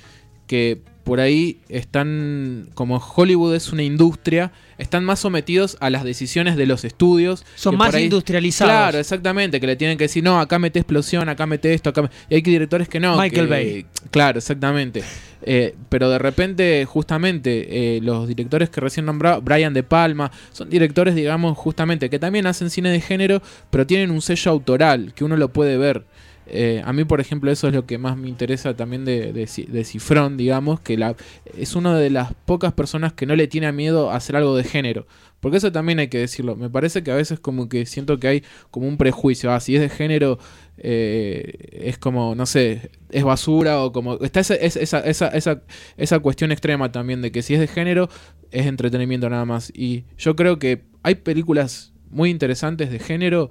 [0.47, 6.57] que por ahí están, como Hollywood es una industria, están más sometidos a las decisiones
[6.57, 7.45] de los estudios.
[7.55, 8.71] Son más ahí- industrializados.
[8.73, 12.03] Claro, exactamente, que le tienen que decir, no, acá mete explosión, acá mete esto, acá...
[12.03, 12.11] me-".
[12.29, 13.17] Y hay directores que no.
[13.17, 13.87] Michael que- Bay.
[14.11, 15.03] Claro, exactamente.
[15.43, 20.69] Eh, pero de repente, justamente, eh, los directores que recién nombraba, Brian De Palma, son
[20.69, 25.25] directores, digamos, justamente, que también hacen cine de género, pero tienen un sello autoral, que
[25.25, 26.05] uno lo puede ver.
[26.53, 29.45] Eh, a mí, por ejemplo, eso es lo que más me interesa también de, de,
[29.45, 31.15] Ci- de Cifrón, digamos, que la,
[31.57, 34.65] es una de las pocas personas que no le tiene miedo a hacer algo de
[34.65, 35.07] género.
[35.41, 36.55] Porque eso también hay que decirlo.
[36.57, 39.51] Me parece que a veces como que siento que hay como un prejuicio.
[39.53, 40.39] Ah, si es de género,
[40.77, 44.15] eh, es como, no sé, es basura o como...
[44.23, 45.63] Está esa, es- esa, esa, esa,
[45.97, 48.09] esa cuestión extrema también de que si es de género,
[48.51, 49.71] es entretenimiento nada más.
[49.75, 53.51] Y yo creo que hay películas muy interesantes de género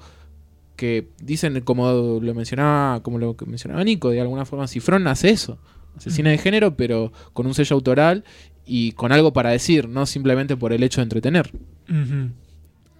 [0.80, 5.30] que dicen, como lo mencionaba, como lo que mencionaba Nico, de alguna forma, Cifrón hace
[5.30, 5.60] eso.
[5.98, 8.24] Hace cine de género, pero con un sello autoral
[8.66, 11.52] y con algo para decir, no simplemente por el hecho de entretener.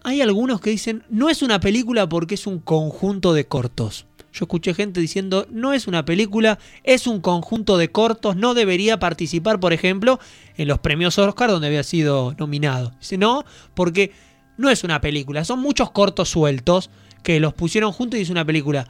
[0.04, 4.08] Hay algunos que dicen, no es una película porque es un conjunto de cortos.
[4.34, 9.00] Yo escuché gente diciendo, no es una película, es un conjunto de cortos, no debería
[9.00, 10.20] participar, por ejemplo,
[10.58, 12.92] en los premios Oscar donde había sido nominado.
[13.00, 14.12] Dice, no, porque
[14.58, 16.90] no es una película, son muchos cortos sueltos
[17.24, 18.88] que los pusieron juntos y es una película.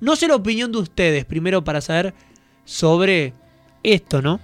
[0.00, 2.14] No sé la opinión de ustedes, primero para saber
[2.64, 3.32] sobre
[3.82, 4.40] esto, ¿no?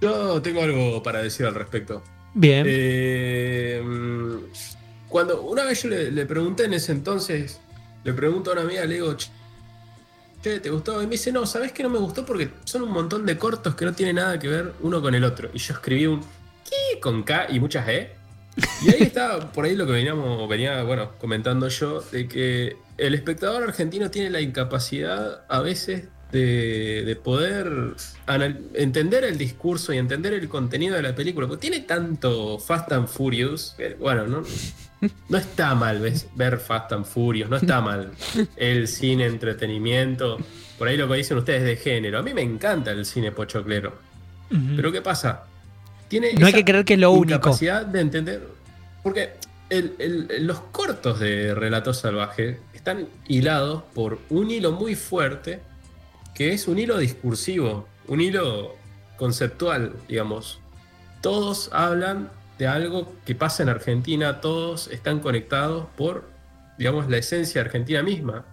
[0.00, 2.02] Yo tengo algo para decir al respecto.
[2.34, 2.64] Bien.
[2.68, 3.82] Eh,
[5.08, 7.60] cuando una vez yo le, le pregunté en ese entonces,
[8.04, 11.02] le pregunto a una amiga, le digo, che, ¿te gustó?
[11.02, 12.24] Y me dice, no, ¿sabes que no me gustó?
[12.24, 15.24] Porque son un montón de cortos que no tienen nada que ver uno con el
[15.24, 15.50] otro.
[15.52, 16.20] Y yo escribí un
[16.64, 17.00] ¿qué?
[17.00, 18.17] con K y muchas E.
[18.84, 23.14] Y ahí está por ahí lo que veníamos, venía, bueno, comentando yo, de que el
[23.14, 27.94] espectador argentino tiene la incapacidad a veces de, de poder
[28.74, 31.46] entender el discurso y entender el contenido de la película.
[31.46, 34.42] Porque tiene tanto Fast and Furious, que, bueno, no,
[35.28, 36.28] no está mal ¿ves?
[36.34, 38.12] ver Fast and Furious, no está mal
[38.56, 40.38] el cine entretenimiento.
[40.78, 42.18] Por ahí lo que dicen ustedes de género.
[42.18, 43.98] A mí me encanta el cine pochoclero.
[44.50, 44.76] Ujú.
[44.76, 45.44] Pero ¿qué pasa?
[46.08, 47.36] Tiene No hay que creer que es lo único.
[47.36, 48.42] incapacidad de entender.
[49.02, 49.34] Porque
[49.70, 55.60] el- el- los cortos de Relato Salvaje están hilados por un hilo muy fuerte,
[56.34, 58.74] que es un hilo discursivo, un hilo
[59.18, 60.60] conceptual, digamos.
[61.20, 66.28] Todos hablan de algo que pasa en Argentina, todos están conectados por,
[66.78, 68.44] digamos, la esencia argentina misma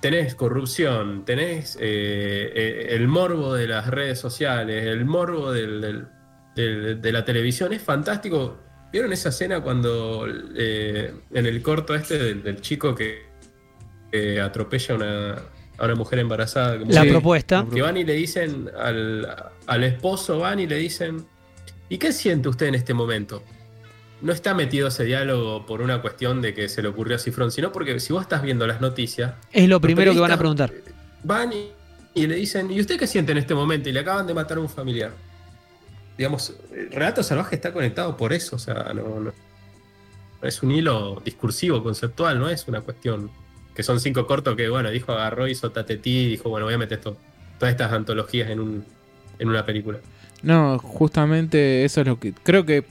[0.00, 6.06] tenés corrupción, tenés eh, eh, el morbo de las redes sociales, el morbo del- del-
[6.56, 7.72] de la televisión.
[7.72, 8.58] Es fantástico.
[8.92, 10.26] ¿Vieron esa escena cuando
[10.56, 13.24] eh, en el corto este del, del chico que,
[14.10, 15.32] que atropella a una,
[15.78, 16.78] a una mujer embarazada?
[16.78, 17.66] como La propuesta.
[17.72, 19.26] que van y le dicen al,
[19.66, 21.26] al esposo, van y le dicen,
[21.88, 23.42] ¿y qué siente usted en este momento?
[24.22, 27.50] No está metido ese diálogo por una cuestión de que se le ocurrió a Cifrón,
[27.52, 30.72] sino porque si vos estás viendo las noticias, Es lo primero que van a preguntar.
[31.22, 31.68] Van y,
[32.14, 33.90] y le dicen, ¿y usted qué siente en este momento?
[33.90, 35.10] Y le acaban de matar a un familiar.
[36.16, 39.32] Digamos, el relato salvaje está conectado por eso, o sea, no,
[40.42, 43.30] es un hilo discursivo, conceptual, no es una cuestión
[43.74, 46.78] que son cinco cortos que, bueno, dijo, agarró, hizo tatetí y dijo, bueno, voy a
[46.78, 47.16] meter esto,
[47.58, 48.84] todas estas antologías en, un,
[49.38, 49.98] en una película.
[50.42, 52.32] No, justamente eso es lo que.
[52.32, 52.84] Creo que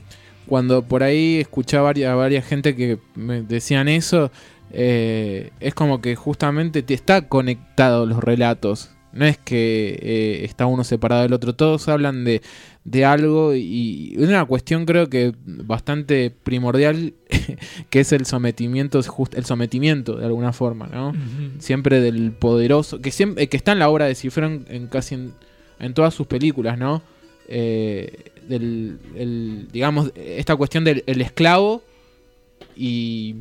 [0.46, 4.32] cuando por ahí escuché a varias, a varias gente que me decían eso,
[4.72, 8.92] eh, es como que justamente te está conectado los relatos.
[9.14, 11.56] No es que eh, está uno separado del otro.
[11.56, 12.42] Todos hablan de,
[12.86, 17.14] de algo y una cuestión creo que bastante primordial
[17.90, 19.00] que es el sometimiento,
[19.34, 21.12] el sometimiento de alguna forma, ¿no?
[21.60, 25.34] Siempre del poderoso, que siempre que está en la obra de Cifrón en casi en,
[25.80, 27.02] en todas sus películas, ¿no?
[27.48, 31.82] Eh, del, el- digamos, esta cuestión del el esclavo
[32.78, 33.34] y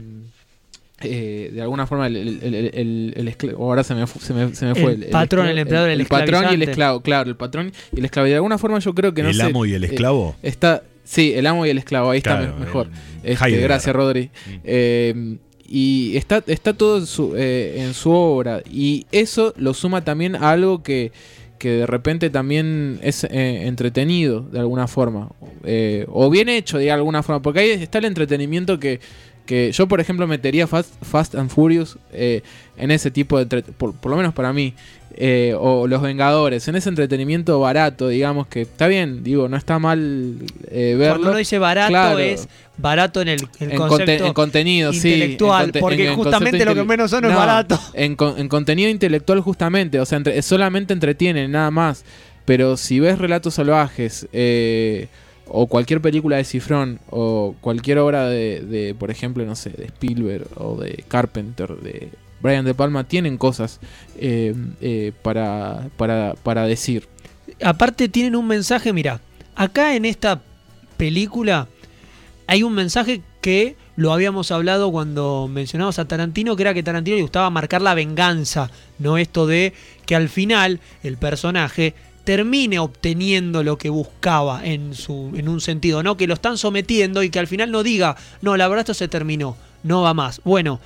[1.00, 4.54] eh, de alguna forma el, el- el- el- el esclavo, ahora se me, se me,
[4.54, 4.92] se me fue.
[4.92, 8.26] El patrón, el empleador, el patrón y el esclavo, claro, el patrón y el esclavo.
[8.26, 10.36] Y de alguna forma yo creo que no el sé, amo y el eh, esclavo.
[10.42, 12.88] está, sí, el amo y el esclavo, ahí está Claro, mejor.
[13.22, 14.30] Este, gracias, Rodri.
[14.46, 14.50] Mm.
[14.64, 15.36] Eh,
[15.66, 18.62] y está, está todo en su, eh, en su obra.
[18.70, 21.10] Y eso lo suma también a algo que,
[21.58, 25.30] que de repente también es eh, entretenido de alguna forma.
[25.64, 27.40] Eh, o bien hecho de alguna forma.
[27.42, 29.00] Porque ahí está el entretenimiento que,
[29.46, 32.42] que yo, por ejemplo, metería Fast, Fast and Furious eh,
[32.76, 33.62] en ese tipo de...
[33.62, 34.74] Por, por lo menos para mí.
[35.16, 39.78] eh, o Los Vengadores, en ese entretenimiento barato, digamos que está bien, digo, no está
[39.78, 40.38] mal
[40.70, 41.14] eh, verlo.
[41.14, 42.18] Cuando uno dice barato Claro.
[42.18, 45.12] es barato en el, el en, concepto en contenido, sí.
[45.12, 47.78] intelectual, en conte- porque en- en justamente lo que menos son es No, barato.
[47.92, 52.04] En, con- en contenido intelectual justamente, o sea, entre- solamente entretienen, nada más.
[52.44, 55.06] Pero si ves Relatos Salvajes, eh,
[55.46, 60.46] o cualquier película de Cifrón, o cualquier obra de, por ejemplo, no sé, de Spielberg
[60.56, 63.80] o de Carpenter, de Brian De Palma, tienen cosas
[64.18, 67.08] eh, eh, para, para, para decir.
[67.62, 69.20] Aparte tienen un mensaje, mira,
[69.54, 70.40] acá en esta
[70.96, 71.68] película
[72.46, 77.16] hay un mensaje que lo habíamos hablado cuando mencionamos a Tarantino, que era que Tarantino
[77.16, 79.72] le gustaba marcar la venganza, no esto de
[80.06, 81.94] que al final el personaje
[82.24, 86.16] termine obteniendo lo que buscaba en, su, en un sentido, ¿no?
[86.16, 89.08] Que lo están sometiendo y que al final no diga, no, la verdad esto se
[89.08, 90.40] terminó, no va más.
[90.44, 90.80] Bueno,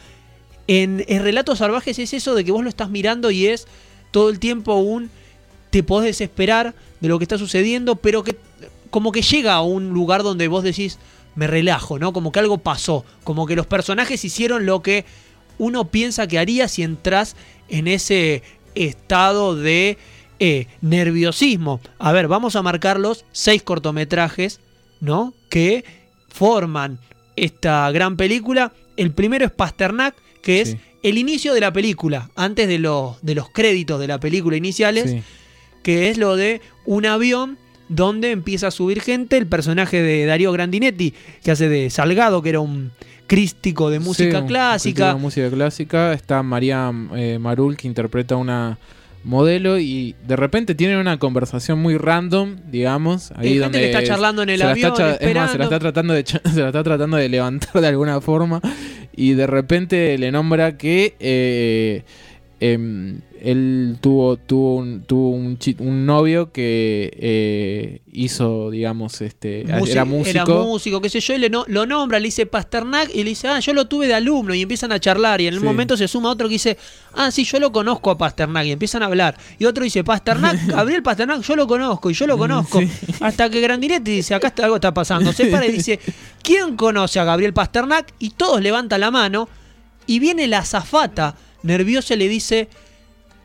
[0.66, 3.66] en, en Relatos Salvajes es eso de que vos lo estás mirando y es
[4.10, 5.10] todo el tiempo un
[5.70, 8.36] te podés desesperar de lo que está sucediendo, pero que
[8.90, 10.98] como que llega a un lugar donde vos decís,
[11.34, 12.12] me relajo, ¿no?
[12.12, 15.04] Como que algo pasó, como que los personajes hicieron lo que
[15.58, 17.36] uno piensa que haría si entras
[17.68, 18.42] en ese
[18.74, 19.98] estado de
[20.40, 21.80] eh, nerviosismo.
[21.98, 24.60] A ver, vamos a marcar los seis cortometrajes,
[25.00, 25.34] ¿no?
[25.48, 25.84] Que
[26.28, 26.98] forman
[27.36, 28.72] esta gran película.
[28.96, 30.78] El primero es Pasternak, que es Sí.
[31.02, 35.10] el inicio de la película, antes de, los- de los créditos de la película iniciales
[35.10, 35.22] Sí.
[35.82, 37.58] que es lo de un avión
[37.88, 42.50] donde empieza a subir gente, el personaje de Darío Grandinetti, que hace de Salgado, que
[42.50, 42.90] era un
[43.26, 45.08] crístico de música Sí, un crítico clásica.
[45.14, 46.12] de música clásica.
[46.12, 48.78] Está María eh, Marul, que interpreta una
[49.24, 53.32] modelo y de repente tienen una conversación muy random, digamos.
[53.32, 55.58] Ahí Hay gente donde que está charlando en el se la está es más, se
[55.58, 58.60] la está tratando de se la está tratando de levantar de alguna forma
[59.14, 62.04] y de repente le nombra que eh,
[62.60, 70.04] em, él tuvo tuvo un, tuvo un, un novio que eh, hizo digamos este era
[70.04, 73.18] músico Era músico, qué sé yo, y le no- lo nombra, le dice Pasternak y
[73.22, 75.60] le dice, ah, yo lo tuve de alumno y empiezan a charlar y en el
[75.60, 75.66] Sí.
[75.66, 76.76] momento se suma otro que dice,
[77.14, 79.36] ah, sí, yo lo conozco a Pasternak y empiezan a hablar.
[79.58, 82.80] Y otro dice, Pasternak, Gabriel Pasternak, yo lo conozco y yo lo conozco.
[83.20, 85.32] Hasta que Grandinetti dice, acá está, algo está pasando.
[85.32, 86.00] Se para y dice,
[86.42, 88.12] ¿quién conoce a Gabriel Pasternak?
[88.18, 89.48] Y todos levantan la mano
[90.08, 92.68] y viene la azafata nerviosa le dice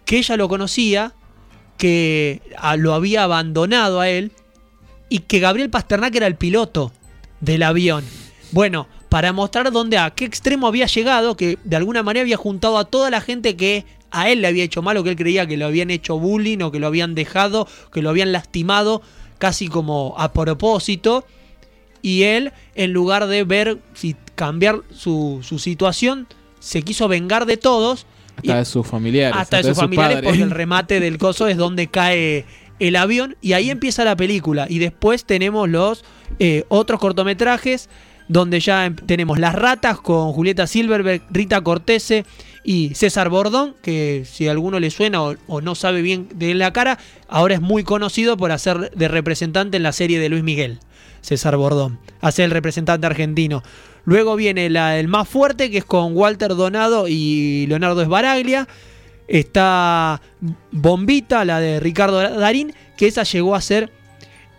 [0.05, 1.13] que ella lo conocía,
[1.77, 4.31] que ah, lo había abandonado a él
[5.09, 6.91] y que Gabriel Pasternak era el piloto
[7.39, 8.03] del avión.
[8.51, 12.77] Bueno, para mostrar dónde a qué extremo había llegado, que de alguna manera había juntado
[12.77, 15.47] a toda la gente que a él le había hecho mal o que él creía
[15.47, 19.01] que lo habían hecho bullying o que lo habían dejado, que lo habían lastimado
[19.39, 21.25] casi como a propósito.
[22.01, 26.27] Y él, en lugar de ver si cambiar su situación,
[26.63, 28.05] se quiso vengar de todos.
[28.41, 31.55] y- hasta de sus familiares hasta de sus familiares, porque el remate del coso es
[31.57, 32.45] donde cae
[32.79, 34.65] el avión y ahí empieza la película.
[34.69, 36.03] Y después tenemos los
[36.39, 37.89] eh, otros cortometrajes
[38.27, 42.25] donde ya em- tenemos Las Ratas con Julieta Silverberg, Rita Cortese
[42.63, 46.55] y César Bordón, que si a alguno le suena o, o no sabe bien de
[46.55, 46.97] la cara,
[47.27, 50.79] ahora es muy conocido por hacer de representante en la serie de Luis Miguel.
[51.21, 53.61] César Bordón, hace el representante argentino.
[54.05, 58.67] Luego viene la, el más fuerte, que es con Walter Donado y Leonardo Esbaraglia.
[59.27, 60.21] Está
[60.71, 63.89] Bombita, la de Ricardo Darín, que esa llegó a ser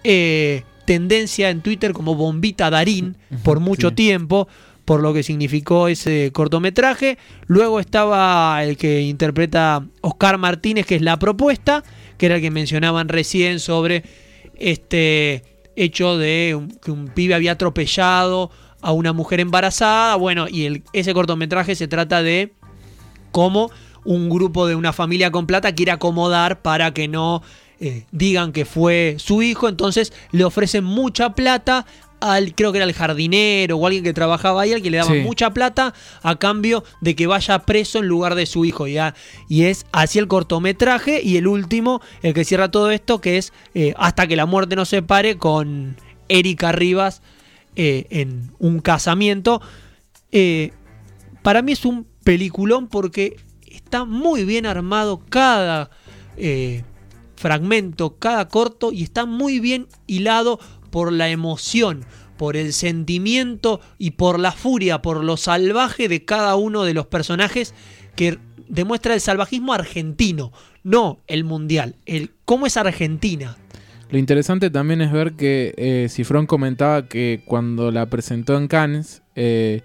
[0.03, 3.95] eh, tendencia en Twitter como Bombita Darín por mucho sí.
[3.97, 4.49] tiempo,
[4.86, 7.18] por lo que significó ese cortometraje.
[7.47, 11.84] Luego estaba el que interpreta Oscar Martínez, que es La Propuesta,
[12.16, 14.03] que era el que mencionaban recién sobre
[14.59, 15.42] este
[15.76, 18.51] hecho de un- que un pibe había atropellado
[18.85, 20.14] a una mujer embarazada.
[20.16, 22.53] Bueno, y el- ese cortometraje se trata de
[23.32, 23.70] cómo
[24.05, 27.43] un grupo de una familia con plata quiere acomodar para que no
[27.80, 29.68] eh, digan que fue su hijo.
[29.68, 31.85] Entonces le ofrecen mucha plata
[32.20, 35.14] al, creo que era el jardinero o alguien que trabajaba ahí, al que le daban
[35.14, 35.20] Sí.
[35.20, 38.87] mucha plata a cambio de que vaya preso en lugar de su hijo.
[38.87, 39.14] Ya.
[39.49, 41.20] Y es así el cortometraje.
[41.22, 44.76] Y el último, el que cierra todo esto, que es eh, Hasta que la muerte
[44.76, 45.97] nos separe con
[46.28, 47.22] Erika Rivas
[47.77, 49.61] eh, en un casamiento.
[50.33, 50.72] Eh,
[51.43, 55.91] para mí es un peliculón porque está muy bien armado cada
[56.37, 56.85] eh,
[57.37, 60.59] fragmento, cada corto y está muy bien hilado
[60.91, 62.05] por la emoción,
[62.37, 67.07] por el sentimiento y por la furia, por lo salvaje de cada uno de los
[67.07, 67.75] personajes
[68.16, 70.53] que demuestra el salvajismo argentino,
[70.83, 73.57] no el mundial, el cómo es Argentina.
[74.11, 79.82] Lo interesante también es ver que eh, comentaba que cuando la presentó en Cannes, eh,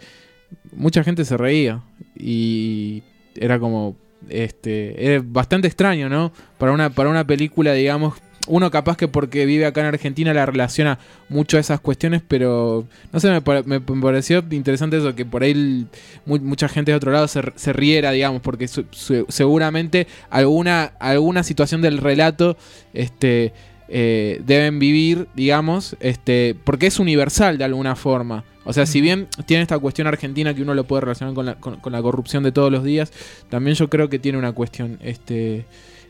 [0.72, 1.82] mucha gente se reía.
[2.15, 3.03] Y
[3.36, 3.95] era como.
[4.28, 5.13] Este.
[5.13, 6.32] Era bastante extraño, ¿no?
[6.57, 8.15] Para una, para una película, digamos.
[8.47, 10.97] uno capaz que porque vive acá en Argentina la relaciona
[11.30, 15.88] mucho a esas cuestiones, pero no sé, me, me pareció interesante eso, que por ahí
[16.26, 21.99] mucha gente de otro lado se, se riera, digamos, porque seguramente alguna, alguna situación del
[21.99, 22.57] relato
[22.93, 23.53] este,
[23.90, 28.44] eh, deben vivir, digamos, este, porque es universal de alguna forma.
[28.66, 31.56] O sea, si bien tiene esta cuestión argentina que uno lo puede relacionar con la,
[31.56, 33.12] con- con la corrupción de todos los días,
[33.50, 35.66] también yo creo que tiene una cuestión este,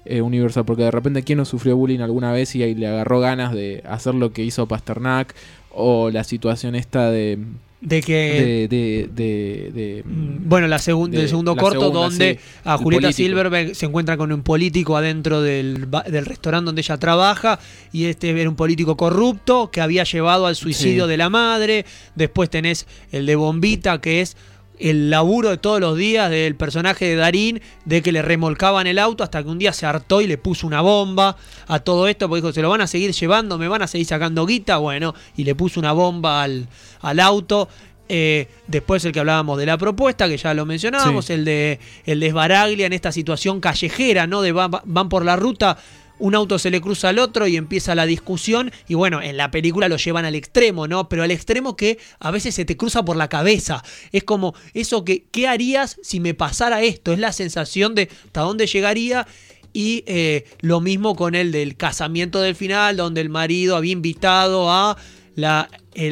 [0.05, 3.19] eh, universal, porque de repente quién no sufrió bullying alguna vez y ahí le agarró
[3.21, 5.33] ganas de hacer lo que hizo Pasternak,
[5.71, 7.37] o la situación esta de...
[7.81, 8.67] De que.
[8.69, 12.33] de, de, de- de- Mm, Bueno, la segun- de- del segundo la corto, segunda, donde
[12.33, 13.13] sí, a Julieta.
[13.13, 17.59] Silverberg se encuentra con un político adentro del, del restaurante donde ella trabaja,
[17.93, 21.09] y este era un político corrupto que había llevado al suicidio Sí.
[21.11, 21.85] de la madre.
[22.15, 24.35] Después tenés el de Bombita, que es
[24.79, 28.97] el laburo de todos los días del personaje de Darín, de que le remolcaban el
[28.99, 31.35] auto hasta que un día se hartó y le puso una bomba
[31.67, 34.07] a todo esto, porque dijo, se lo van a seguir llevando, me van a seguir
[34.07, 36.67] sacando guita, bueno, y le puso una bomba al,
[37.01, 37.67] al auto.
[38.11, 41.33] Eh, después el que hablábamos de la propuesta, que ya lo mencionábamos, Sí.
[41.33, 44.41] el de el de Esbaraglia en esta situación callejera, ¿no?
[44.41, 45.77] De va- va- van por la ruta,
[46.19, 48.71] un auto se le cruza al otro y empieza la discusión.
[48.87, 51.09] Y bueno, en la película lo llevan al extremo, ¿no?
[51.09, 53.83] Pero al extremo que a veces se te cruza por la cabeza.
[54.11, 57.13] Es como eso que, ¿qué harías si me pasara esto?
[57.13, 59.25] Es la sensación de hasta dónde llegaría.
[59.71, 64.71] Y eh, lo mismo con el del casamiento del final, donde el marido había invitado
[64.71, 64.97] a,
[65.35, 65.69] la,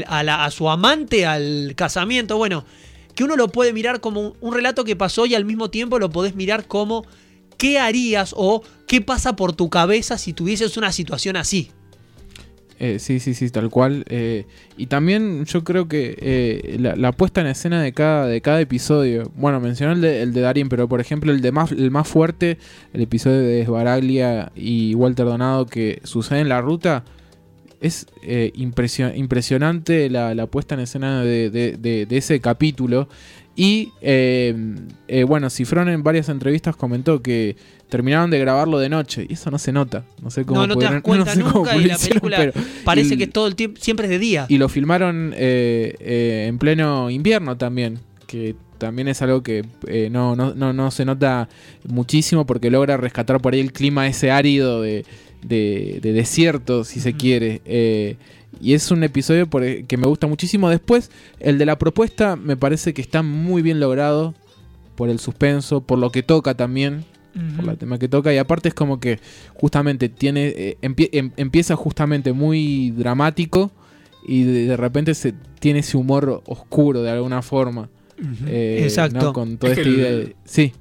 [0.07, 2.37] a, la- a su amante al casamiento.
[2.37, 2.65] Bueno,
[3.15, 5.97] que uno lo puede mirar como un, un relato que pasó y al mismo tiempo
[5.97, 7.03] lo podés mirar como
[7.57, 11.71] qué harías o qué pasa por tu cabeza si tuvieses una situación así.
[12.79, 14.05] Eh, sí, sí, sí, tal cual.
[14.07, 14.45] eh,
[14.77, 19.31] y también yo creo que eh, la, puesta en escena de cada, de cada episodio.
[19.35, 22.59] Bueno, mencioné el de, el pero por ejemplo el de más, el más fuerte,
[22.93, 27.03] el episodio de Esbaraglia y Walter Donado que sucede en la ruta.
[27.81, 28.07] Es
[28.55, 33.07] impresio- impresionante la, puesta en escena de ese capítulo.
[33.59, 34.55] Y eh,
[35.07, 37.55] eh, bueno, Cifrón en varias entrevistas comentó que
[37.89, 39.25] terminaron de grabarlo de noche.
[39.27, 40.03] Y eso no se nota.
[40.21, 42.53] No sé cómo No, no te das cuenta sé nunca y la película pero-
[42.85, 44.45] parece y- que todo el tiempo siempre es de día.
[44.47, 47.97] y lo filmaron eh, eh, en pleno invierno también,
[48.27, 51.49] que también es algo que eh, no, no, no, no se nota
[51.87, 55.03] muchísimo porque logra rescatar por ahí el clima ese árido de,
[55.41, 57.61] de- de desierto, si se quiere.
[57.65, 58.17] Eh,
[58.61, 60.69] y es un episodio por- e, que me gusta muchísimo.
[60.69, 64.33] Después, el de la propuesta me parece que está muy bien logrado
[64.95, 67.05] por el suspenso, por lo que toca también
[67.55, 69.19] por la tema que toca y aparte es como que
[69.53, 73.69] justamente tiene eh, empie- em- empieza justamente muy dramático
[74.27, 77.89] y de, de repente se tiene ese humor oscuro de alguna forma
[78.47, 79.19] eh, Exacto.
[79.25, 79.33] ¿no?
[79.33, 80.73] con toda Es esta el- idea de- sí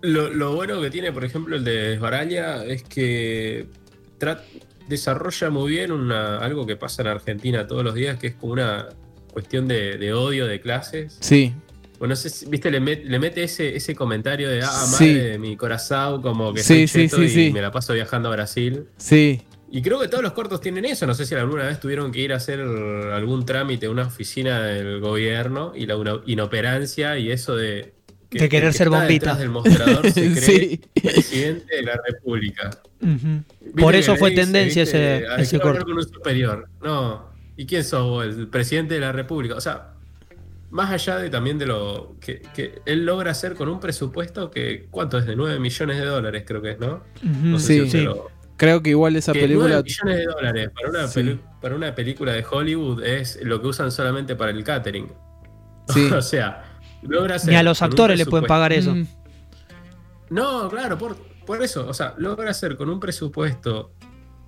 [0.00, 3.66] Lo, lo bueno que tiene, por ejemplo, el de Esbaraglia es que
[4.88, 8.52] desarrolla muy bien una, algo que pasa en Argentina todos los días, que es como
[8.52, 8.88] una
[9.32, 11.16] cuestión de, de odio de clases.
[11.20, 11.54] sí
[11.98, 15.06] Bueno, no sé viste, le, met- le mete ese, ese comentario de, ah, Sí.
[15.06, 17.50] madre de mi corazón, como que Sí, soy sí, cheto sí, y sí.
[17.52, 18.86] me la paso viajando a Brasil.
[18.96, 21.04] sí Y creo que todos los cortos tienen eso.
[21.06, 24.62] No sé si alguna vez tuvieron que ir a hacer algún trámite a una oficina
[24.62, 27.92] del gobierno y la inoperancia y eso de.
[28.38, 29.34] Que De querer que ser bombita.
[29.34, 30.80] del mostrador se cree Sí.
[31.02, 32.70] presidente de la República.
[33.78, 35.84] Por eso fue dice, tendencia viste, ese, "Ay, ese corto.
[35.84, 36.68] con un superior.
[36.82, 37.28] No.
[37.56, 38.24] ¿Y quién sos vos?
[38.26, 39.54] El presidente de la República.
[39.54, 39.92] O sea,
[40.70, 44.86] más allá de también de lo que, que él logra hacer con un presupuesto que.
[44.90, 45.26] ¿Cuánto es?
[45.26, 47.02] De 9 millones de dólares, creo que es, ¿no?
[47.22, 47.46] Ujú.
[47.46, 47.84] No sé Sí.
[47.84, 48.00] si Sí.
[48.04, 51.38] lo- creo que igual esa que película 9 millones de dólares para una, Sí.
[51.60, 55.08] para una película de Hollywood es lo que usan solamente para el catering.
[55.88, 56.73] sí o sea,
[57.08, 58.94] logra hacer Ni a los actores le pueden pagar eso.
[58.94, 59.06] Mm,
[60.30, 61.86] No, claro, por, por eso.
[61.88, 63.92] O sea, logra hacer con un presupuesto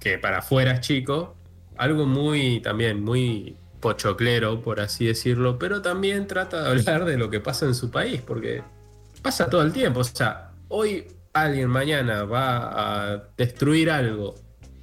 [0.00, 1.36] que para afuera es chico,
[1.76, 7.30] algo muy también muy pochoclero, por así decirlo, pero también trata de hablar de lo
[7.30, 8.62] que pasa en su país, porque
[9.22, 10.00] pasa todo el tiempo.
[10.00, 14.34] O sea, hoy alguien mañana va a destruir algo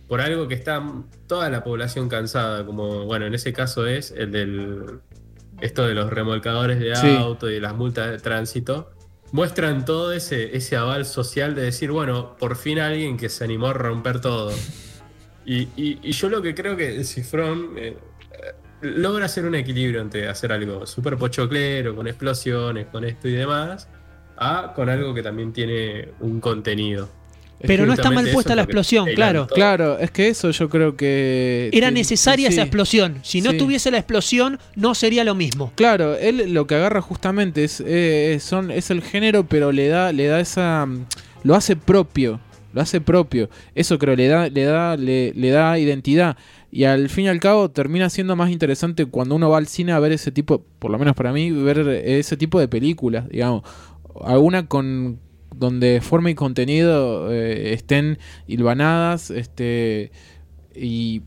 [0.08, 0.84] por algo que está
[1.28, 5.00] toda la población cansada, como, bueno, en ese caso es el del.
[5.64, 7.16] Esto de los remolcadores de Sí.
[7.16, 8.92] auto y de las multas de tránsito.
[9.32, 13.68] Muestran todo ese, ese aval social de decir, bueno, por fin alguien que se animó
[13.68, 14.52] a romper todo.
[15.46, 17.98] Y, y- y yo lo que creo que Cifrón eh,
[18.32, 23.32] eh, logra hacer un equilibrio entre hacer algo súper pochoclero, con explosiones, con esto y
[23.34, 23.88] demás,
[24.38, 27.10] a con algo que también tiene un contenido.
[27.62, 29.48] Pero no está mal puesta es la explosión, claro.
[29.48, 32.54] claro es que eso yo creo que Era necesaria sí.
[32.56, 33.20] esa explosión.
[33.24, 33.58] Si no Sí.
[33.58, 35.72] tuviese la explosión, no sería lo mismo.
[35.76, 40.12] Claro, él lo que agarra justamente es, eh, son, es el género, pero le da,
[40.12, 40.86] le da esa.
[40.86, 41.06] mm,
[41.44, 42.40] lo hace propio.
[42.74, 43.50] lo hace propio.
[43.76, 46.36] Eso creo, le da, le da, le, le da identidad.
[46.72, 49.92] Y al fin y al cabo termina siendo más interesante cuando uno va al cine
[49.92, 53.62] a ver ese tipo, por lo menos para mí, ver ese tipo de películas, digamos.
[54.26, 55.20] Alguna con
[55.58, 60.12] donde forma y contenido eh, estén hilvanadas, este
[60.76, 61.22] y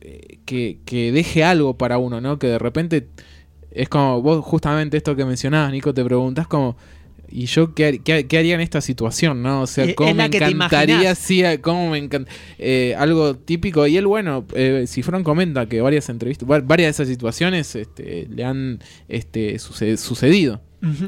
[0.00, 2.38] eh, que, que deje algo para uno, ¿no?
[2.38, 3.08] Que de repente
[3.70, 6.76] es como vos justamente esto que mencionabas, Nico, te preguntás como
[7.28, 9.62] y yo qué, har- qué- qué haría en esta situación, ¿no?
[9.62, 10.22] O sea, cómo me
[10.86, 12.30] encantaría, sí, cómo me encanta
[12.98, 17.08] algo típico y él bueno, eh, Cifrón comenta que varias entrevistas, va- varias de esas
[17.12, 18.78] situaciones este, le han
[19.08, 20.60] este, suce- sucedido.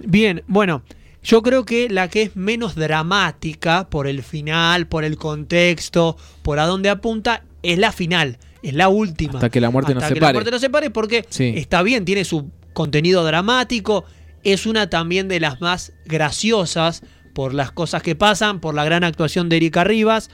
[0.07, 0.83] Bien, bueno,
[1.23, 6.59] yo creo que la que es menos dramática por el final, por el contexto, por
[6.59, 9.35] a dónde apunta, es la final, es la última.
[9.35, 10.33] Hasta que la muerte nos Hasta que separe.
[10.33, 11.53] la muerte nos separe porque Sí.
[11.57, 14.05] está bien, tiene su contenido dramático,
[14.45, 17.03] es una también de las más graciosas
[17.35, 20.31] por las cosas que pasan, por la gran actuación de Erika Rivas.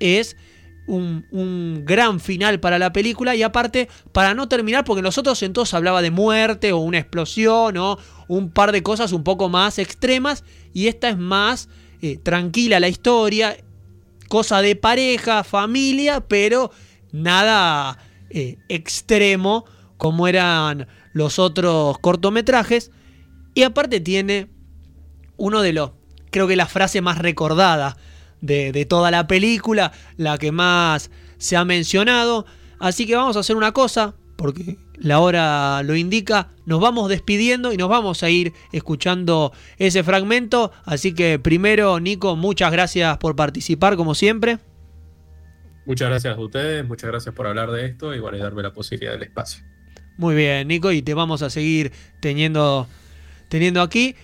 [0.00, 0.36] Es
[0.86, 6.02] un, gran final para la película y aparte, para no terminar, porque nosotros entonces hablaba
[6.02, 10.88] de muerte o una explosión o un par de cosas un poco más extremas y
[10.88, 11.68] esta es más
[12.00, 13.56] eh, tranquila la historia,
[14.28, 16.70] cosa de pareja, familia, pero
[17.12, 17.98] nada
[18.30, 19.64] eh, extremo
[19.98, 22.90] como eran los otros cortometrajes.
[23.54, 24.48] Y aparte tiene
[25.36, 25.92] uno de los,
[26.30, 27.96] creo que la frase más recordada
[28.42, 32.44] de, de toda la película, la que más se ha mencionado.
[32.78, 37.72] Así que vamos a hacer una cosa, porque la hora lo indica, nos vamos despidiendo
[37.72, 40.72] y nos vamos a ir escuchando ese fragmento.
[40.84, 44.58] Así que primero, Nico, muchas gracias por participar, como siempre.
[45.86, 48.72] Muchas gracias a ustedes, muchas gracias por hablar de esto y bueno, y darme la
[48.72, 49.64] posibilidad del espacio.
[50.16, 52.86] Muy bien, Nico, y te vamos a seguir teniendo,
[53.48, 54.14] teniendo aquí.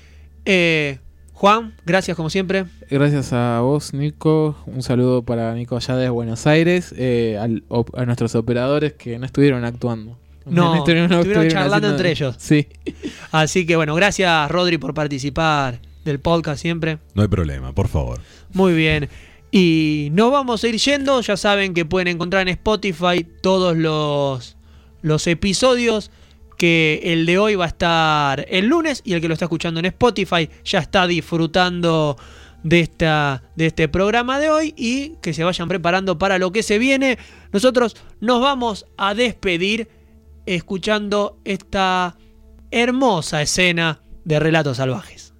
[0.44, 0.98] Eh,
[1.38, 2.64] Juan, gracias como siempre.
[2.90, 4.56] Gracias a vos, Nico.
[4.66, 9.20] Un saludo para Nico allá de Buenos Aires, eh, al- op- a nuestros operadores que
[9.20, 10.18] no estuvieron actuando.
[10.46, 11.08] No, estuvieron
[11.48, 12.34] charlando haciendo- entre ellos.
[12.38, 12.66] Sí.
[13.30, 16.98] Así que bueno, gracias Rodri por participar del podcast siempre.
[17.14, 18.18] No hay problema, por favor.
[18.52, 19.08] Muy bien.
[19.52, 21.20] Y nos vamos a ir yendo.
[21.20, 24.56] Ya saben que pueden encontrar en Spotify todos los,
[25.02, 26.10] los episodios.
[26.58, 29.00] Que el de hoy va a estar el lunes.
[29.04, 32.18] Y el que lo está escuchando en Spotify ya está disfrutando
[32.62, 34.74] de, esta, de este programa de hoy.
[34.76, 37.18] Y que se vayan preparando para lo que se viene.
[37.52, 39.88] Nosotros nos vamos a despedir
[40.44, 42.16] escuchando esta
[42.70, 45.32] hermosa escena de Relatos Salvajes.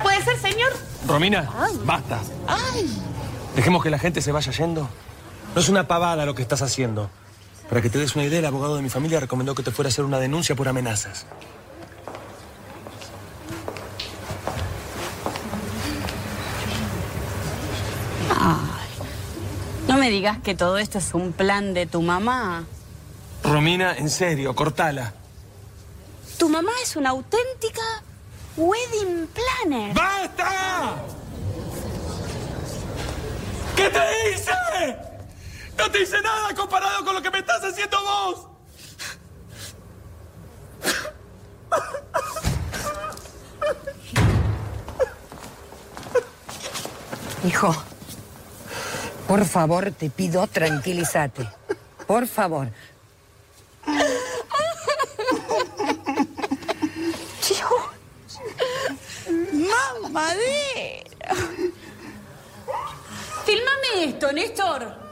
[0.00, 0.72] ¿Puede ser, señor?
[1.06, 1.50] Romina,
[1.84, 2.20] basta.
[3.54, 4.88] Dejemos que la gente se vaya yendo.
[5.54, 7.10] No es una pavada lo que estás haciendo.
[7.74, 9.88] Para que te des una idea, el abogado de mi familia recomendó que te fuera
[9.88, 11.26] a hacer una denuncia por amenazas.
[19.88, 22.62] No me digas que todo esto es un plan de tu mamá.
[23.42, 25.12] Romina, en serio, cortala.
[26.38, 27.82] Tu mamá es una auténtica
[28.56, 29.94] wedding planner.
[29.96, 30.94] ¡Basta!
[33.74, 35.13] ¿Qué te hice?
[35.78, 38.46] No te hice nada comparado con lo que me estás haciendo vos.
[47.46, 47.74] Hijo,
[49.28, 51.48] por favor, te pido tranquilízate.
[52.06, 52.68] Por favor.
[59.52, 61.34] ¡Mamadera!
[63.44, 65.03] Fílmame esto, Néstor.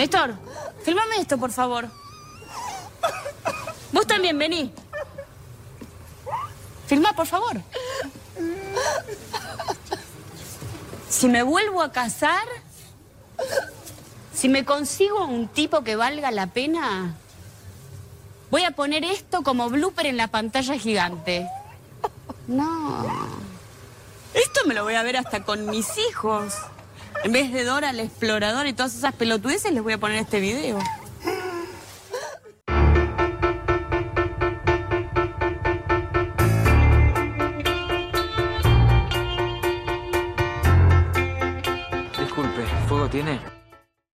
[0.00, 0.34] Néstor,
[0.82, 1.86] fílmame esto, por favor.
[3.92, 4.72] Vos también, vení.
[6.86, 7.60] Filma, por favor.
[11.06, 12.46] Si me vuelvo a casar,
[14.32, 17.14] si me consigo un tipo que valga la pena,
[18.50, 21.46] voy a poner esto como blooper en la pantalla gigante.
[22.46, 23.04] No.
[24.32, 26.54] Esto me lo voy a ver hasta con mis hijos.
[27.22, 30.40] En vez de Dora la exploradora y todas esas pelotudeces, les voy a poner este
[30.40, 30.78] video.